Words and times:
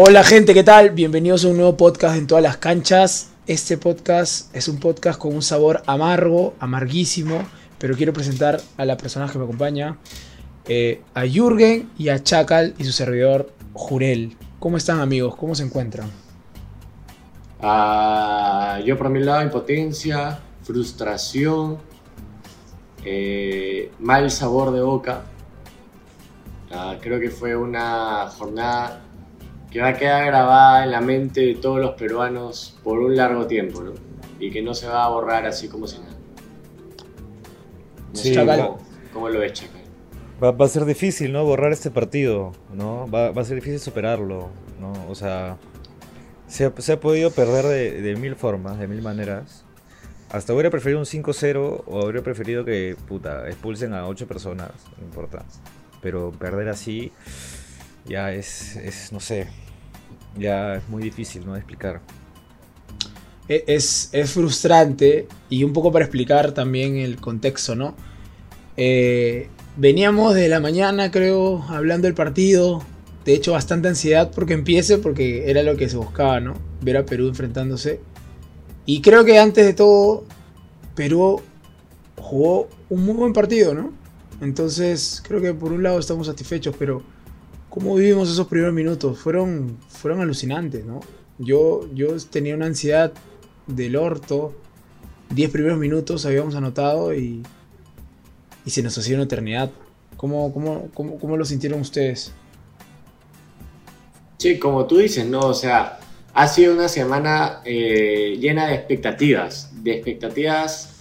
Hola 0.00 0.22
gente, 0.22 0.54
¿qué 0.54 0.62
tal? 0.62 0.90
Bienvenidos 0.90 1.44
a 1.44 1.48
un 1.48 1.56
nuevo 1.56 1.76
podcast 1.76 2.16
en 2.16 2.28
todas 2.28 2.40
las 2.40 2.56
canchas. 2.56 3.32
Este 3.48 3.76
podcast 3.76 4.54
es 4.54 4.68
un 4.68 4.78
podcast 4.78 5.18
con 5.18 5.34
un 5.34 5.42
sabor 5.42 5.82
amargo, 5.86 6.54
amarguísimo, 6.60 7.42
pero 7.80 7.96
quiero 7.96 8.12
presentar 8.12 8.60
a 8.76 8.84
la 8.84 8.96
persona 8.96 9.28
que 9.28 9.38
me 9.38 9.42
acompaña, 9.44 9.98
eh, 10.68 11.02
a 11.14 11.26
Jürgen 11.26 11.90
y 11.98 12.10
a 12.10 12.22
Chacal 12.22 12.76
y 12.78 12.84
su 12.84 12.92
servidor 12.92 13.50
Jurel. 13.72 14.36
¿Cómo 14.60 14.76
están 14.76 15.00
amigos? 15.00 15.34
¿Cómo 15.34 15.56
se 15.56 15.64
encuentran? 15.64 16.08
Ah, 17.60 18.78
yo 18.86 18.96
por 18.96 19.10
mi 19.10 19.18
lado, 19.18 19.42
impotencia, 19.42 20.38
frustración, 20.62 21.76
eh, 23.04 23.90
mal 23.98 24.30
sabor 24.30 24.70
de 24.70 24.80
boca. 24.80 25.24
Ah, 26.70 26.94
creo 27.00 27.18
que 27.18 27.30
fue 27.30 27.56
una 27.56 28.28
jornada 28.28 29.07
que 29.70 29.80
va 29.80 29.88
a 29.88 29.94
quedar 29.94 30.26
grabada 30.26 30.84
en 30.84 30.90
la 30.90 31.00
mente 31.00 31.40
de 31.40 31.54
todos 31.54 31.78
los 31.78 31.94
peruanos 31.94 32.78
por 32.82 32.98
un 32.98 33.16
largo 33.16 33.46
tiempo, 33.46 33.82
¿no? 33.82 33.92
Y 34.40 34.50
que 34.50 34.62
no 34.62 34.74
se 34.74 34.86
va 34.86 35.04
a 35.04 35.08
borrar 35.08 35.46
así 35.46 35.68
como 35.68 35.86
si 35.86 35.98
nada. 35.98 36.12
Sí, 38.12 38.34
¿cómo, 38.34 38.78
cómo 39.12 39.28
lo 39.28 39.40
ves, 39.40 39.52
Chacal? 39.52 39.82
Va, 40.42 40.52
va 40.52 40.64
a 40.64 40.68
ser 40.68 40.84
difícil, 40.84 41.32
¿no? 41.32 41.44
Borrar 41.44 41.72
este 41.72 41.90
partido, 41.90 42.52
¿no? 42.72 43.06
Va, 43.10 43.30
va 43.32 43.42
a 43.42 43.44
ser 43.44 43.56
difícil 43.56 43.80
superarlo, 43.80 44.48
¿no? 44.80 44.92
O 45.08 45.14
sea, 45.14 45.58
se 46.46 46.64
ha, 46.66 46.72
se 46.78 46.92
ha 46.92 47.00
podido 47.00 47.30
perder 47.30 47.66
de, 47.66 48.00
de 48.00 48.16
mil 48.16 48.36
formas, 48.36 48.78
de 48.78 48.88
mil 48.88 49.02
maneras. 49.02 49.64
Hasta 50.30 50.52
hubiera 50.52 50.70
preferido 50.70 50.98
un 50.98 51.06
5-0 51.06 51.84
o 51.86 52.02
habría 52.02 52.22
preferido 52.22 52.64
que, 52.64 52.96
puta, 53.06 53.48
expulsen 53.48 53.94
a 53.94 54.06
8 54.06 54.26
personas, 54.26 54.70
no 54.98 55.04
importa. 55.04 55.44
Pero 56.02 56.32
perder 56.32 56.68
así 56.68 57.12
ya 58.04 58.32
es, 58.32 58.76
es, 58.76 59.12
no 59.12 59.20
sé, 59.20 59.48
ya 60.38 60.76
es 60.76 60.88
muy 60.88 61.02
difícil, 61.02 61.44
¿no? 61.46 61.52
De 61.54 61.60
explicar. 61.60 62.02
E- 63.48 63.64
Es, 63.66 64.10
es 64.12 64.30
frustrante 64.32 65.28
y 65.48 65.64
un 65.64 65.72
poco 65.72 65.92
para 65.92 66.04
explicar 66.04 66.52
también 66.52 66.96
el 66.96 67.20
contexto, 67.20 67.74
¿no? 67.74 67.96
Eh, 68.76 69.50
veníamos 69.76 70.34
de 70.34 70.48
la 70.48 70.60
mañana, 70.60 71.10
creo, 71.10 71.64
hablando 71.68 72.06
del 72.06 72.14
partido. 72.14 72.82
De 73.24 73.34
hecho, 73.34 73.52
bastante 73.52 73.88
ansiedad 73.88 74.30
porque 74.34 74.54
empiece, 74.54 74.98
porque 74.98 75.50
era 75.50 75.62
lo 75.62 75.76
que 75.76 75.88
se 75.88 75.96
buscaba, 75.96 76.40
¿no? 76.40 76.54
Ver 76.82 76.96
a 76.98 77.06
Perú 77.06 77.28
enfrentándose. 77.28 78.00
Y 78.86 79.02
creo 79.02 79.24
que 79.24 79.38
antes 79.38 79.66
de 79.66 79.74
todo, 79.74 80.24
Perú 80.94 81.42
jugó 82.16 82.68
un 82.90 83.04
muy 83.04 83.14
buen 83.14 83.32
partido, 83.32 83.74
¿no? 83.74 83.92
Entonces, 84.40 85.22
creo 85.26 85.40
que 85.40 85.54
por 85.54 85.72
un 85.72 85.82
lado 85.82 85.98
estamos 85.98 86.26
satisfechos, 86.26 86.74
pero 86.78 87.02
¿cómo 87.68 87.94
vivimos 87.94 88.30
esos 88.30 88.46
primeros 88.46 88.74
minutos? 88.74 89.18
Fueron, 89.18 89.78
fueron 89.88 90.20
alucinantes, 90.20 90.84
¿no? 90.84 91.00
Yo, 91.38 91.88
yo 91.94 92.08
tenía 92.30 92.54
una 92.54 92.66
ansiedad 92.66 93.12
del 93.66 93.96
orto. 93.96 94.54
10 95.30 95.50
primeros 95.50 95.78
minutos 95.78 96.24
habíamos 96.26 96.54
anotado 96.54 97.14
y, 97.14 97.42
y 98.64 98.70
se 98.70 98.82
nos 98.82 98.96
hacía 98.98 99.14
una 99.14 99.24
eternidad. 99.24 99.70
¿Cómo, 100.16 100.52
cómo, 100.52 100.88
cómo, 100.94 101.18
cómo 101.18 101.36
lo 101.36 101.44
sintieron 101.44 101.80
ustedes? 101.80 102.32
Sí, 104.38 104.58
como 104.58 104.86
tú 104.86 104.98
dices, 104.98 105.26
¿no? 105.26 105.40
O 105.40 105.54
sea, 105.54 106.00
ha 106.34 106.48
sido 106.48 106.72
una 106.74 106.88
semana 106.88 107.60
eh, 107.64 108.36
llena 108.40 108.66
de 108.68 108.74
expectativas, 108.74 109.70
de 109.82 109.92
expectativas 109.92 110.94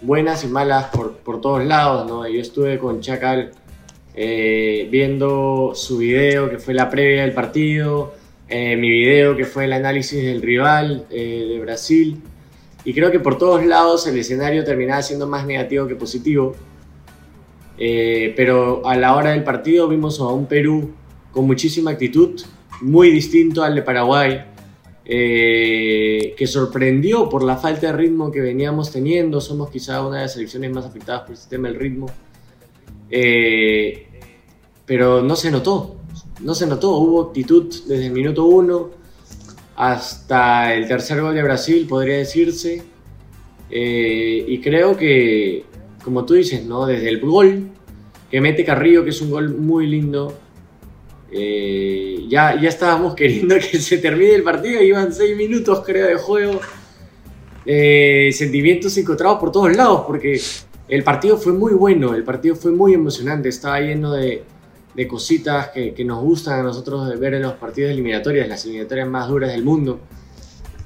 buenas 0.00 0.44
y 0.44 0.46
malas 0.48 0.86
por, 0.86 1.16
por 1.18 1.40
todos 1.40 1.64
lados, 1.64 2.08
¿no? 2.08 2.26
Yo 2.28 2.40
estuve 2.40 2.78
con 2.78 3.00
Chacal 3.00 3.52
eh, 4.14 4.88
viendo 4.90 5.72
su 5.74 5.98
video, 5.98 6.50
que 6.50 6.58
fue 6.58 6.74
la 6.74 6.88
previa 6.90 7.22
del 7.22 7.32
partido, 7.32 8.14
eh, 8.48 8.76
mi 8.76 8.90
video, 8.90 9.36
que 9.36 9.44
fue 9.44 9.64
el 9.64 9.72
análisis 9.72 10.22
del 10.22 10.42
rival 10.42 11.06
eh, 11.10 11.46
de 11.48 11.60
Brasil, 11.60 12.20
y 12.84 12.92
creo 12.92 13.10
que 13.10 13.20
por 13.20 13.38
todos 13.38 13.64
lados 13.64 14.06
el 14.06 14.18
escenario 14.18 14.62
terminaba 14.64 15.02
siendo 15.02 15.26
más 15.26 15.46
negativo 15.46 15.86
que 15.86 15.96
positivo. 15.96 16.54
Eh, 17.76 18.32
pero 18.36 18.86
a 18.86 18.96
la 18.96 19.16
hora 19.16 19.30
del 19.30 19.42
partido 19.42 19.88
vimos 19.88 20.20
a 20.20 20.28
un 20.28 20.46
Perú 20.46 20.92
con 21.32 21.46
muchísima 21.46 21.90
actitud, 21.90 22.40
muy 22.82 23.10
distinto 23.10 23.64
al 23.64 23.74
de 23.74 23.82
Paraguay, 23.82 24.44
eh, 25.04 26.34
que 26.36 26.46
sorprendió 26.46 27.28
por 27.28 27.42
la 27.42 27.56
falta 27.56 27.88
de 27.88 27.92
ritmo 27.94 28.30
que 28.30 28.40
veníamos 28.40 28.92
teniendo. 28.92 29.40
Somos 29.40 29.70
quizá 29.70 30.06
una 30.06 30.18
de 30.18 30.22
las 30.22 30.34
selecciones 30.34 30.70
más 30.70 30.84
afectadas 30.84 31.22
por 31.22 31.30
el 31.32 31.36
sistema 31.36 31.68
del 31.68 31.78
ritmo. 31.78 32.06
Eh, 33.10 34.08
pero 34.86 35.22
no 35.22 35.36
se 35.36 35.50
notó, 35.50 35.96
no 36.40 36.54
se 36.54 36.66
notó. 36.66 36.98
Hubo 36.98 37.22
actitud 37.22 37.72
desde 37.86 38.06
el 38.06 38.12
minuto 38.12 38.44
uno 38.44 38.90
hasta 39.76 40.74
el 40.74 40.86
tercer 40.86 41.20
gol 41.20 41.34
de 41.34 41.42
Brasil, 41.42 41.86
podría 41.88 42.18
decirse. 42.18 42.82
Eh, 43.70 44.44
y 44.46 44.60
creo 44.60 44.96
que, 44.96 45.64
como 46.04 46.24
tú 46.24 46.34
dices, 46.34 46.64
¿no? 46.64 46.86
desde 46.86 47.08
el 47.08 47.20
gol 47.20 47.70
que 48.30 48.40
mete 48.40 48.64
Carrillo, 48.64 49.04
que 49.04 49.10
es 49.10 49.20
un 49.20 49.30
gol 49.30 49.56
muy 49.56 49.86
lindo, 49.86 50.36
eh, 51.32 52.24
ya, 52.28 52.60
ya 52.60 52.68
estábamos 52.68 53.14
queriendo 53.16 53.56
que 53.56 53.78
se 53.78 53.98
termine 53.98 54.34
el 54.34 54.42
partido, 54.42 54.82
iban 54.82 55.12
seis 55.12 55.36
minutos 55.36 55.82
creo 55.84 56.06
de 56.06 56.16
juego. 56.16 56.60
Sentimientos 57.66 58.94
encontrados 58.98 59.38
por 59.38 59.50
todos 59.50 59.74
lados, 59.74 60.02
porque 60.06 60.38
el 60.86 61.02
partido 61.02 61.38
fue 61.38 61.54
muy 61.54 61.72
bueno, 61.72 62.14
el 62.14 62.22
partido 62.22 62.54
fue 62.54 62.72
muy 62.72 62.92
emocionante, 62.92 63.48
estaba 63.48 63.80
lleno 63.80 64.12
de, 64.12 64.44
de 64.94 65.08
cositas 65.08 65.68
que, 65.68 66.04
nos 66.04 66.22
gustan 66.22 66.60
a 66.60 66.62
nosotros 66.62 67.18
ver 67.18 67.34
en 67.34 67.42
los 67.42 67.54
partidos 67.54 67.90
eliminatorios, 67.90 68.48
las 68.48 68.64
eliminatorias 68.64 69.08
más 69.08 69.28
duras 69.28 69.52
del 69.52 69.64
mundo. 69.64 70.00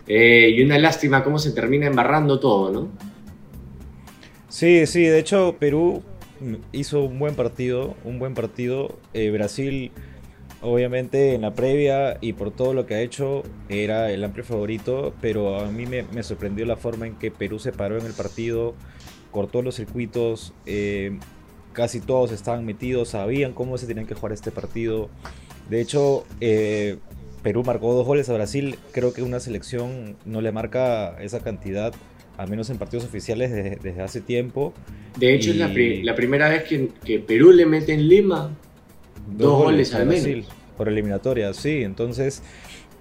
Eh, 0.07 0.51
y 0.57 0.63
una 0.63 0.79
lástima 0.79 1.23
cómo 1.23 1.39
se 1.39 1.53
termina 1.53 1.87
embarrando 1.87 2.41
todo, 2.41 2.73
¿no? 2.73 2.89
Sí, 4.49 4.87
sí, 4.87 5.03
de 5.03 5.19
hecho 5.19 5.57
Perú 5.59 6.03
hizo 6.73 7.03
un 7.03 7.19
buen 7.19 7.35
partido, 7.35 7.95
un 8.05 8.19
buen 8.19 8.35
partido. 8.35 8.99
Eh, 9.13 9.31
Brasil, 9.31 9.93
obviamente 10.63 11.35
en 11.35 11.43
la 11.43 11.55
previa 11.55 12.17
y 12.21 12.33
por 12.33 12.51
todo 12.51 12.73
lo 12.73 12.87
que 12.87 12.95
ha 12.95 13.01
hecho, 13.01 13.43
era 13.69 14.11
el 14.11 14.25
amplio 14.25 14.45
favorito, 14.45 15.15
pero 15.21 15.61
a 15.61 15.71
mí 15.71 15.85
me, 15.85 16.05
me 16.05 16.23
sorprendió 16.23 16.65
la 16.65 16.77
forma 16.77 17.07
en 17.07 17.17
que 17.17 17.31
Perú 17.31 17.59
se 17.59 17.73
paró 17.73 17.99
en 17.99 18.07
el 18.07 18.15
partido, 18.15 18.75
cortó 19.31 19.63
los 19.63 19.77
circuitos, 19.77 20.55
eh, 20.67 21.19
casi 21.79 22.01
todos 22.01 22.33
estaban 22.33 22.65
metidos, 22.67 23.11
sabían 23.11 23.53
cómo 23.53 23.79
se 23.79 23.87
tenían 23.87 24.05
que 24.05 24.15
jugar 24.17 24.33
este 24.33 24.51
partido. 24.51 25.09
De 25.71 25.81
hecho, 25.81 26.25
eh, 26.41 26.97
Perú 27.45 27.63
marcó 27.65 27.95
dos 27.95 28.05
goles 28.05 28.29
a 28.29 28.33
Brasil, 28.35 28.75
creo 28.91 29.13
que 29.13 29.23
una 29.23 29.39
selección 29.39 30.17
no 30.25 30.41
le 30.41 30.51
marca 30.51 31.17
esa 31.23 31.39
cantidad, 31.39 31.93
al 32.37 32.49
menos 32.51 32.69
en 32.71 32.79
partidos 32.79 33.05
oficiales 33.05 33.53
desde, 33.53 33.77
desde 33.77 34.03
hace 34.03 34.21
tiempo. 34.21 34.73
De 35.21 35.33
hecho, 35.33 35.51
Y- 35.51 35.53
es 35.53 35.57
la, 35.59 35.73
pri- 35.73 36.03
la 36.03 36.17
primera 36.17 36.49
vez 36.49 36.65
que, 36.65 36.89
que 37.05 37.21
Perú 37.21 37.53
le 37.53 37.65
mete 37.65 37.93
en 37.95 38.09
Lima 38.09 38.51
dos, 39.37 39.57
goles 39.63 39.95
al 39.95 40.07
Brasil 40.09 40.39
menos. 40.39 40.49
por 40.77 40.89
eliminatoria, 40.89 41.55
sí. 41.55 41.85
Entonces, 41.85 42.43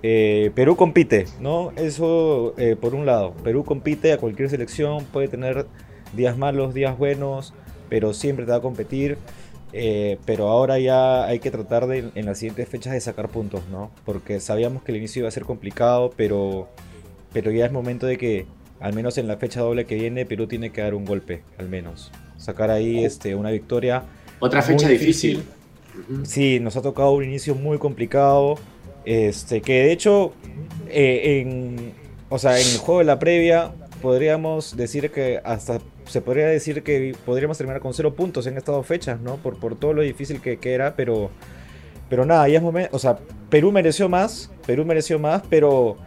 eh, 0.04 0.52
Perú 0.54 0.76
compite, 0.76 1.26
¿no? 1.40 1.72
Eso 1.78 2.54
eh, 2.60 2.76
por 2.80 2.94
un 2.94 3.08
lado. 3.08 3.34
Perú 3.44 3.64
compite 3.64 4.14
a 4.14 4.20
cualquier 4.20 4.52
selección, 4.52 5.04
puede 5.06 5.30
tener 5.30 5.66
días 6.14 6.38
malos, 6.38 6.76
días 6.76 6.96
buenos, 6.96 7.56
pero 7.90 8.14
siempre 8.14 8.46
te 8.46 8.52
va 8.52 8.58
a 8.58 8.62
competir. 8.62 9.18
Eh, 9.74 10.18
pero 10.26 10.48
ahora 10.48 10.80
ya 10.80 11.26
hay 11.26 11.40
que 11.40 11.52
tratar 11.52 11.88
de 11.88 12.10
en 12.16 12.26
las 12.26 12.40
siguientes 12.40 12.70
fechas 12.70 12.94
de 12.94 13.02
sacar 13.02 13.30
puntos, 13.30 13.62
¿no? 13.70 13.92
Porque 14.06 14.40
sabíamos 14.40 14.84
que 14.84 14.92
el 14.92 14.98
inicio 14.98 15.22
iba 15.22 15.28
a 15.28 15.32
ser 15.32 15.44
complicado, 15.44 16.12
pero, 16.16 16.70
pero 17.34 17.52
ya 17.52 17.66
es 17.66 17.72
momento 17.72 18.06
de 18.06 18.18
que, 18.18 18.46
al 18.80 18.94
menos 18.94 19.18
en 19.18 19.28
la 19.28 19.38
fecha 19.38 19.62
doble 19.62 19.86
que 19.86 19.96
viene, 19.96 20.26
Perú 20.26 20.48
tiene 20.48 20.72
que 20.72 20.82
dar 20.82 20.94
un 20.94 21.06
golpe, 21.06 21.44
al 21.58 21.68
menos. 21.68 22.12
Sacar 22.38 22.72
ahí 22.72 23.04
este, 23.04 23.36
una 23.36 23.52
victoria. 23.52 24.04
Otra 24.40 24.62
fecha 24.62 24.88
difícil. 24.88 25.44
Sí, 26.24 26.60
nos 26.60 26.78
ha 26.78 26.82
tocado 26.82 27.12
un 27.12 27.24
inicio 27.24 27.56
muy 27.56 27.78
complicado. 27.78 28.58
Este, 29.04 29.62
que 29.62 29.84
de 29.84 29.92
hecho, 29.92 30.34
eh, 30.90 31.42
en, 31.42 31.94
o 32.30 32.40
sea, 32.40 32.60
en 32.60 32.68
el 32.68 32.78
juego 32.78 33.00
de 33.00 33.06
la 33.06 33.20
previa, 33.20 33.72
podríamos 34.02 34.76
decir 34.78 35.12
que 35.12 35.42
hasta 35.44 35.80
se 36.08 36.22
podría 36.22 36.48
decir 36.48 36.84
que 36.84 37.16
podríamos 37.26 37.58
terminar 37.58 37.82
con 37.82 37.94
cero 37.94 38.14
puntos 38.16 38.48
en 38.48 38.58
estas 38.58 38.76
dos 38.76 38.86
fechas, 38.86 39.20
¿no? 39.22 39.36
Por, 39.38 39.60
por 39.60 39.76
todo 39.78 39.94
lo 39.94 40.02
difícil 40.02 40.42
que, 40.42 40.58
que 40.58 40.74
era, 40.74 40.96
pero, 40.96 41.30
pero 42.10 42.26
nada, 42.26 42.48
ya 42.48 42.58
es 42.58 42.64
momento. 42.64 42.96
O 42.96 43.00
sea, 43.00 43.20
Perú 43.50 43.72
mereció 43.72 44.10
más, 44.10 44.52
Perú 44.66 44.86
mereció 44.86 45.20
más, 45.20 45.44
pero 45.50 45.98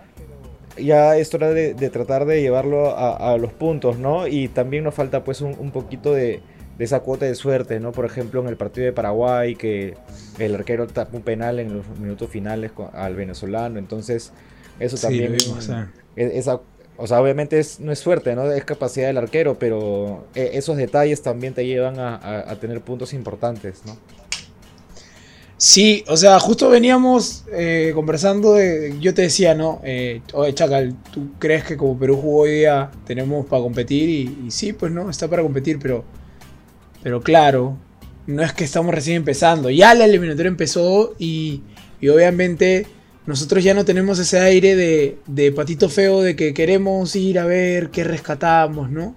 ya 0.77 1.17
es 1.17 1.33
hora 1.35 1.51
de, 1.51 1.75
de 1.75 1.91
tratar 1.91 2.25
de 2.25 2.41
llevarlo 2.41 2.89
a, 2.97 3.33
a 3.33 3.37
los 3.37 3.53
puntos, 3.53 3.99
¿no? 3.99 4.27
Y 4.27 4.49
también 4.49 4.85
nos 4.85 4.95
falta, 4.95 5.25
pues, 5.25 5.41
un, 5.41 5.55
un 5.59 5.71
poquito 5.73 6.15
de, 6.15 6.41
de 6.79 6.85
esa 6.85 7.01
cuota 7.01 7.27
de 7.27 7.35
suerte, 7.35 7.81
¿no? 7.81 7.93
Por 7.93 8.07
ejemplo, 8.07 8.41
en 8.41 8.49
el 8.49 8.57
partido 8.57 8.87
de 8.87 8.93
Paraguay, 8.93 9.55
que 9.57 9.95
el 10.39 10.55
arquero 10.55 10.87
tapó 10.87 11.19
un 11.19 11.23
penal 11.23 11.59
en 11.59 11.77
los 11.77 11.87
minutos 11.99 12.31
finales 12.31 12.73
con- 12.73 12.89
al 12.95 13.15
venezolano, 13.17 13.79
entonces 13.79 14.33
eso 14.79 14.97
Sí, 14.97 15.03
también... 15.03 15.33
lo 15.33 15.39
vimos, 15.39 15.69
ah. 15.69 15.89
esa, 16.17 16.61
o 17.01 17.07
sea, 17.07 17.21
obviamente 17.21 17.59
es, 17.59 17.81
no 17.81 17.93
es 17.93 17.99
suerte, 17.99 18.35
¿no? 18.35 18.51
Es 18.53 18.65
capacidad 18.65 19.07
del 19.07 19.17
arquero, 19.17 19.59
pero 19.59 20.27
eh, 20.35 20.51
esos 20.55 20.77
detalles 20.77 21.23
también 21.23 21.55
te 21.55 21.65
llevan 21.65 21.99
a, 21.99 22.55
tener 22.61 22.83
puntos 22.83 23.15
importantes, 23.15 23.81
¿no? 23.87 23.97
Sí, 25.57 26.05
o 26.09 26.17
sea, 26.17 26.39
justo 26.39 26.69
veníamos 26.69 27.45
eh, 27.53 27.93
conversando, 27.95 28.55
de, 28.55 28.97
yo 29.01 29.15
te 29.15 29.23
decía, 29.23 29.55
¿no? 29.55 29.81
Eh, 29.83 30.21
oye, 30.35 30.55
Chacal, 30.55 30.95
¿tú 31.13 31.31
crees 31.39 31.65
que 31.65 31.77
como 31.77 31.99
Perú 31.99 32.17
jugó 32.17 32.41
hoy 32.43 32.51
día 32.51 32.91
tenemos 33.07 33.47
para 33.47 33.63
competir? 33.63 34.09
Y, 34.09 34.51
sí, 34.51 34.75
pues 34.75 34.93
no, 34.93 35.09
está 35.09 35.29
para 35.29 35.43
competir, 35.43 35.79
pero, 35.79 36.05
pero 37.03 37.23
claro, 37.23 37.77
no 38.27 38.43
es 38.43 38.53
que 38.53 38.65
estamos 38.65 38.95
recién 38.95 39.17
empezando, 39.17 39.71
ya 39.71 39.95
la 39.95 40.05
eliminatoria 40.05 40.49
empezó 40.49 41.15
y, 41.19 41.63
y 42.01 42.09
obviamente 42.09 42.87
nosotros 43.31 43.63
ya 43.63 43.75
no 43.75 43.85
tenemos 43.85 44.19
ese 44.19 44.41
aire 44.41 44.75
de, 44.75 45.53
patito 45.53 45.89
feo 45.89 46.21
de 46.21 46.35
que 46.35 46.53
queremos 46.53 47.15
ir 47.15 47.39
a 47.39 47.47
ver 47.47 47.91
qué 47.91 48.03
rescatamos, 48.03 48.91
¿no? 48.91 49.15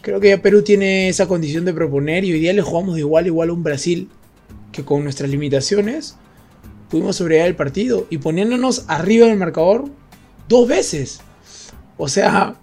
Creo 0.00 0.18
que 0.18 0.30
ya 0.30 0.40
Perú 0.40 0.62
tiene 0.62 1.10
esa 1.10 1.28
condición 1.28 1.66
de 1.66 1.74
proponer 1.74 2.24
y 2.24 2.32
hoy 2.32 2.40
día 2.40 2.54
le 2.54 2.62
jugamos 2.62 2.94
de 2.94 3.00
igual 3.00 3.24
a 3.24 3.28
igual 3.28 3.50
a 3.50 3.52
un 3.52 3.62
Brasil 3.62 4.08
que 4.72 4.82
con 4.82 5.04
nuestras 5.04 5.28
limitaciones 5.28 6.16
pudimos 6.88 7.16
sobrevivir 7.16 7.46
el 7.46 7.54
partido 7.54 8.06
y 8.08 8.16
poniéndonos 8.16 8.86
arriba 8.88 9.26
del 9.26 9.36
marcador 9.36 9.84
dos 10.48 10.66
veces. 10.66 11.20
O 11.98 12.08
sea, 12.08 12.56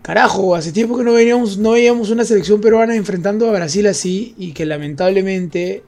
carajo, 0.00 0.54
hace 0.54 0.72
tiempo 0.72 0.96
que 0.96 1.04
no 1.04 1.12
veíamos, 1.12 1.58
no 1.58 1.72
veíamos 1.72 2.08
una 2.08 2.24
selección 2.24 2.62
peruana 2.62 2.96
enfrentando 2.96 3.48
a 3.50 3.52
Brasil 3.52 3.86
así 3.86 4.34
y 4.38 4.52
que 4.52 4.64
lamentablemente 4.64 5.84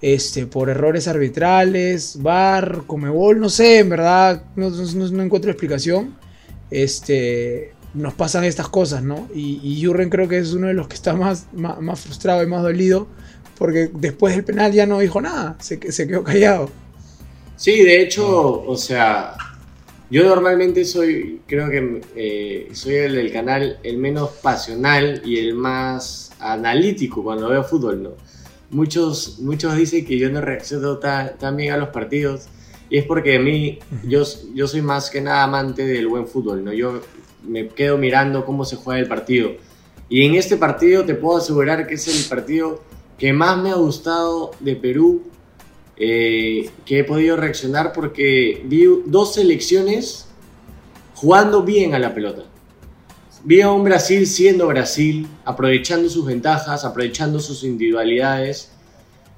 este, 0.00 0.46
por 0.46 0.70
errores 0.70 1.08
arbitrales, 1.08 2.18
VAR, 2.22 2.82
Comebol, 2.86 3.40
no 3.40 3.48
sé, 3.48 3.78
en 3.78 3.90
verdad 3.90 4.44
no, 4.56 4.68
encuentro 5.22 5.50
explicación. 5.50 6.16
Este, 6.70 7.72
nos 7.94 8.14
pasan 8.14 8.44
estas 8.44 8.68
cosas, 8.68 9.02
¿no? 9.02 9.28
Y, 9.34 9.60
y 9.62 9.84
Jurren 9.84 10.10
creo 10.10 10.28
que 10.28 10.38
es 10.38 10.52
uno 10.52 10.68
de 10.68 10.74
los 10.74 10.88
que 10.88 10.94
está 10.94 11.14
más, 11.14 11.46
más 11.52 12.00
frustrado 12.00 12.42
y 12.42 12.46
más 12.46 12.62
dolido 12.62 13.08
porque 13.60 13.90
después 13.92 14.34
del 14.34 14.42
penal 14.42 14.72
ya 14.72 14.86
no 14.86 15.00
dijo 15.00 15.20
nada, 15.20 15.54
se, 15.60 15.78
quedó 15.78 16.24
callado. 16.24 16.70
Sí, 17.56 17.84
de 17.84 18.00
hecho, 18.00 18.62
o 18.62 18.74
sea, 18.74 19.34
yo 20.10 20.24
normalmente 20.24 20.82
soy, 20.86 21.42
creo 21.46 21.68
que 21.68 22.00
eh, 22.16 22.70
soy 22.72 22.94
el 22.94 23.30
canal 23.30 23.78
el 23.82 23.98
menos 23.98 24.30
pasional 24.42 25.20
y 25.26 25.38
el 25.40 25.52
más 25.52 26.32
analítico 26.40 27.22
cuando 27.22 27.50
veo 27.50 27.62
fútbol, 27.62 28.02
¿no? 28.02 28.10
Muchos, 28.70 29.38
muchos 29.40 29.76
dicen 29.76 30.04
que 30.06 30.18
yo 30.18 30.30
no 30.30 30.40
reacciono 30.40 30.98
tan, 30.98 31.56
bien 31.56 31.72
a 31.72 31.76
los 31.76 31.88
partidos 31.88 32.46
y 32.88 32.98
es 32.98 33.04
porque 33.04 33.36
a 33.36 33.40
mí, 33.40 33.78
yo, 34.04 34.22
yo 34.54 34.66
soy 34.66 34.82
más 34.82 35.10
que 35.10 35.20
nada 35.20 35.44
amante 35.44 35.84
del 35.84 36.08
buen 36.08 36.26
fútbol, 36.26 36.64
¿no? 36.64 36.72
Yo 36.72 37.00
me 37.42 37.68
quedo 37.68 37.98
mirando 37.98 38.44
cómo 38.44 38.64
se 38.64 38.76
juega 38.76 39.00
el 39.00 39.08
partido. 39.08 39.52
Y 40.08 40.24
en 40.24 40.34
este 40.34 40.56
partido 40.56 41.04
te 41.04 41.14
puedo 41.14 41.38
asegurar 41.38 41.86
que 41.86 41.94
es 41.94 42.08
el 42.08 42.28
partido 42.28 42.82
que 43.16 43.32
más 43.32 43.58
me 43.62 43.70
ha 43.70 43.74
gustado 43.74 44.50
de 44.60 44.74
Perú, 44.74 45.22
eh, 45.96 46.70
que 46.84 47.00
he 47.00 47.04
podido 47.04 47.36
reaccionar 47.36 47.92
porque 47.92 48.62
vi 48.64 48.86
dos 49.06 49.34
selecciones 49.34 50.26
jugando 51.14 51.62
bien 51.62 51.94
a 51.94 51.98
la 51.98 52.14
pelota. 52.14 52.49
Vi 53.42 53.62
a 53.62 53.70
un 53.70 53.84
Brasil 53.84 54.26
siendo 54.26 54.66
Brasil, 54.66 55.26
aprovechando 55.46 56.10
sus 56.10 56.26
ventajas, 56.26 56.84
aprovechando 56.84 57.40
sus 57.40 57.64
individualidades 57.64 58.70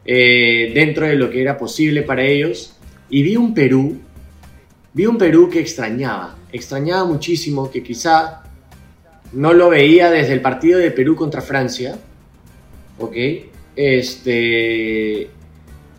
eh, 0.05 0.73
dentro 0.75 1.07
de 1.07 1.15
lo 1.15 1.31
que 1.31 1.41
era 1.41 1.57
posible 1.57 2.03
para 2.03 2.25
ellos. 2.25 2.77
Y 3.09 3.23
vi 3.23 3.37
un 3.37 3.55
Perú, 3.55 4.01
vi 4.93 5.07
un 5.07 5.19
Perú 5.19 5.49
que 5.49 5.61
extrañaba, 5.61 6.37
extrañaba 6.51 7.05
muchísimo, 7.05 7.71
que 7.71 7.85
quizá 7.85 8.43
no 9.33 9.53
lo 9.53 9.71
veía 9.71 10.11
desde 10.11 10.33
el 10.33 10.41
partido 10.41 10.81
de 10.81 10.91
Perú 10.91 11.15
contra 11.15 11.41
Francia, 11.41 11.97
¿ok? 12.99 13.17
Este, 13.77 15.31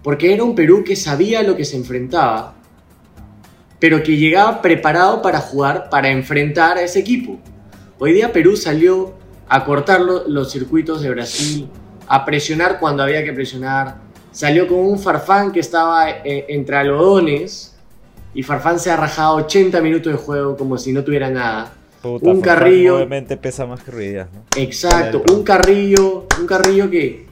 porque 0.04 0.34
era 0.34 0.44
un 0.44 0.56
Perú 0.56 0.84
que 0.84 0.98
sabía 0.98 1.42
lo 1.42 1.56
que 1.56 1.64
se 1.64 1.78
enfrentaba, 1.78 2.56
pero 3.80 4.04
que 4.04 4.18
llegaba 4.18 4.62
preparado 4.62 5.22
para 5.22 5.40
jugar, 5.40 5.90
para 5.90 6.10
enfrentar 6.10 6.78
a 6.78 6.82
ese 6.82 7.00
equipo. 7.00 7.40
Hoy 8.06 8.12
día 8.12 8.34
Perú 8.34 8.58
salió 8.58 9.14
a 9.48 9.64
cortar 9.64 10.02
los 10.02 10.52
circuitos 10.52 11.02
de 11.02 11.10
Brasil, 11.10 11.70
a 12.06 12.26
presionar 12.26 12.78
cuando 12.78 13.02
había 13.02 13.24
que 13.24 13.32
presionar. 13.32 13.96
Salió 14.30 14.68
con 14.68 14.80
un 14.80 15.00
Farfán 15.00 15.54
que 15.54 15.62
estaba 15.62 16.10
eh, 16.10 16.48
entre 16.50 16.76
algodones 16.76 17.78
y 18.34 18.44
Farfán 18.44 18.78
se 18.78 18.92
ha 18.92 18.98
rajado 18.98 19.38
80 19.38 19.80
minutos 19.80 20.12
de 20.12 20.20
juego 20.20 20.58
como 20.58 20.78
si 20.78 20.92
no 20.92 21.02
tuviera 21.02 21.30
nada. 21.30 21.72
un 22.04 22.42
Carrillo. 22.42 22.98
Obviamente 22.98 23.38
pesa 23.38 23.66
más 23.66 23.82
que 23.82 23.92
Ruidías, 23.92 24.28
¿no? 24.34 24.42
Exacto, 24.58 25.24
un 25.32 25.42
Carrillo, 25.44 26.28
un 26.38 26.46
Carrillo 26.46 26.90
que 26.90 27.26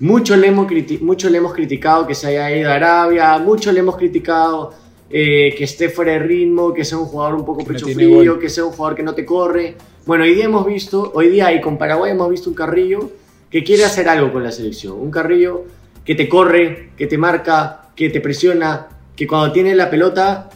mucho 0.00 0.36
le, 0.36 0.48
hemos 0.48 0.66
mucho 1.02 1.30
le 1.30 1.38
hemos 1.38 1.54
criticado 1.54 2.08
que 2.08 2.16
se 2.16 2.26
haya 2.26 2.50
ido 2.50 2.68
a 2.68 2.74
Arabia, 2.74 3.38
mucho 3.38 3.70
le 3.70 3.78
hemos 3.78 3.96
criticado 3.96 4.72
eh, 5.08 5.54
que 5.56 5.62
esté 5.62 5.88
fuera 5.88 6.14
de 6.14 6.18
ritmo, 6.18 6.74
que 6.74 6.84
sea 6.84 6.98
un 6.98 7.06
jugador 7.06 7.36
un 7.36 7.44
poco 7.44 7.64
pecho 7.64 7.86
frío, 7.86 8.40
que 8.40 8.48
sea 8.48 8.64
un 8.64 8.72
jugador 8.72 8.96
que 8.96 9.04
no 9.04 9.14
te 9.14 9.24
corre. 9.24 9.76
Bueno, 10.06 10.24
hoy 10.24 10.34
día 10.34 10.46
hemos 10.46 10.66
visto, 10.66 11.12
hoy 11.14 11.28
día 11.28 11.52
y 11.52 11.60
con 11.60 11.76
Paraguay 11.76 12.12
hemos 12.12 12.30
visto 12.30 12.48
un 12.48 12.54
Carrillo 12.54 13.10
que 13.50 13.62
quiere 13.62 13.84
hacer 13.84 14.08
algo 14.08 14.32
con 14.32 14.42
la 14.42 14.50
selección. 14.50 14.98
Un 14.98 15.10
Carrillo 15.10 15.64
que 16.06 16.14
te 16.14 16.26
corre, 16.26 16.90
que 16.96 17.06
te 17.06 17.18
marca, 17.18 17.90
que 17.94 18.08
te 18.08 18.22
presiona, 18.22 18.88
que 19.14 19.26
cuando 19.26 19.52
tiene 19.52 19.74
la 19.74 19.90
pelota 19.90 20.48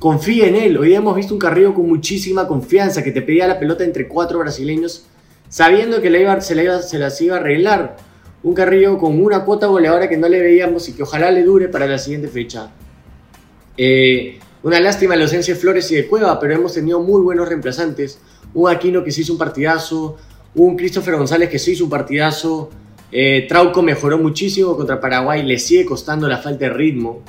confía 0.00 0.48
en 0.48 0.56
él. 0.56 0.76
Hoy 0.76 0.88
día 0.88 0.98
hemos 0.98 1.14
visto 1.14 1.34
un 1.34 1.38
Carrillo 1.38 1.72
con 1.72 1.86
muchísima 1.86 2.48
confianza, 2.48 3.04
que 3.04 3.12
te 3.12 3.22
pedía 3.22 3.46
la 3.46 3.60
pelota 3.60 3.84
entre 3.84 4.08
cuatro 4.08 4.40
brasileños, 4.40 5.06
sabiendo 5.48 6.02
que 6.02 6.10
se, 6.40 6.54
la 6.56 6.82
se 6.82 6.98
las 6.98 7.20
iba 7.20 7.36
a 7.36 7.38
arreglar 7.38 7.96
un 8.42 8.54
Carrillo 8.54 8.98
con 8.98 9.22
una 9.22 9.44
cuota 9.44 9.68
goleadora 9.68 10.08
que 10.08 10.16
no 10.16 10.28
le 10.28 10.40
veíamos 10.40 10.88
y 10.88 10.94
que 10.94 11.04
ojalá 11.04 11.30
le 11.30 11.44
dure 11.44 11.68
para 11.68 11.86
la 11.86 11.98
siguiente 11.98 12.26
fecha. 12.26 12.72
Eh, 13.76 14.40
una 14.64 14.80
lástima 14.80 15.14
la 15.14 15.22
ausencia 15.22 15.54
de 15.54 15.60
Flores 15.60 15.90
y 15.92 15.94
de 15.94 16.06
Cueva, 16.08 16.40
pero 16.40 16.54
hemos 16.54 16.74
tenido 16.74 17.00
muy 17.00 17.22
buenos 17.22 17.48
reemplazantes. 17.48 18.18
Un 18.54 18.68
Aquino 18.68 19.04
que 19.04 19.12
se 19.12 19.20
hizo 19.20 19.32
un 19.32 19.38
partidazo, 19.38 20.16
un 20.54 20.76
Christopher 20.76 21.16
González 21.16 21.48
que 21.48 21.58
se 21.58 21.72
hizo 21.72 21.84
un 21.84 21.90
partidazo. 21.90 22.70
Eh, 23.12 23.46
Trauco 23.48 23.82
mejoró 23.82 24.18
muchísimo 24.18 24.76
contra 24.76 25.00
Paraguay, 25.00 25.42
le 25.44 25.58
sigue 25.58 25.84
costando 25.84 26.28
la 26.28 26.38
falta 26.38 26.66
de 26.66 26.70
ritmo. 26.70 27.22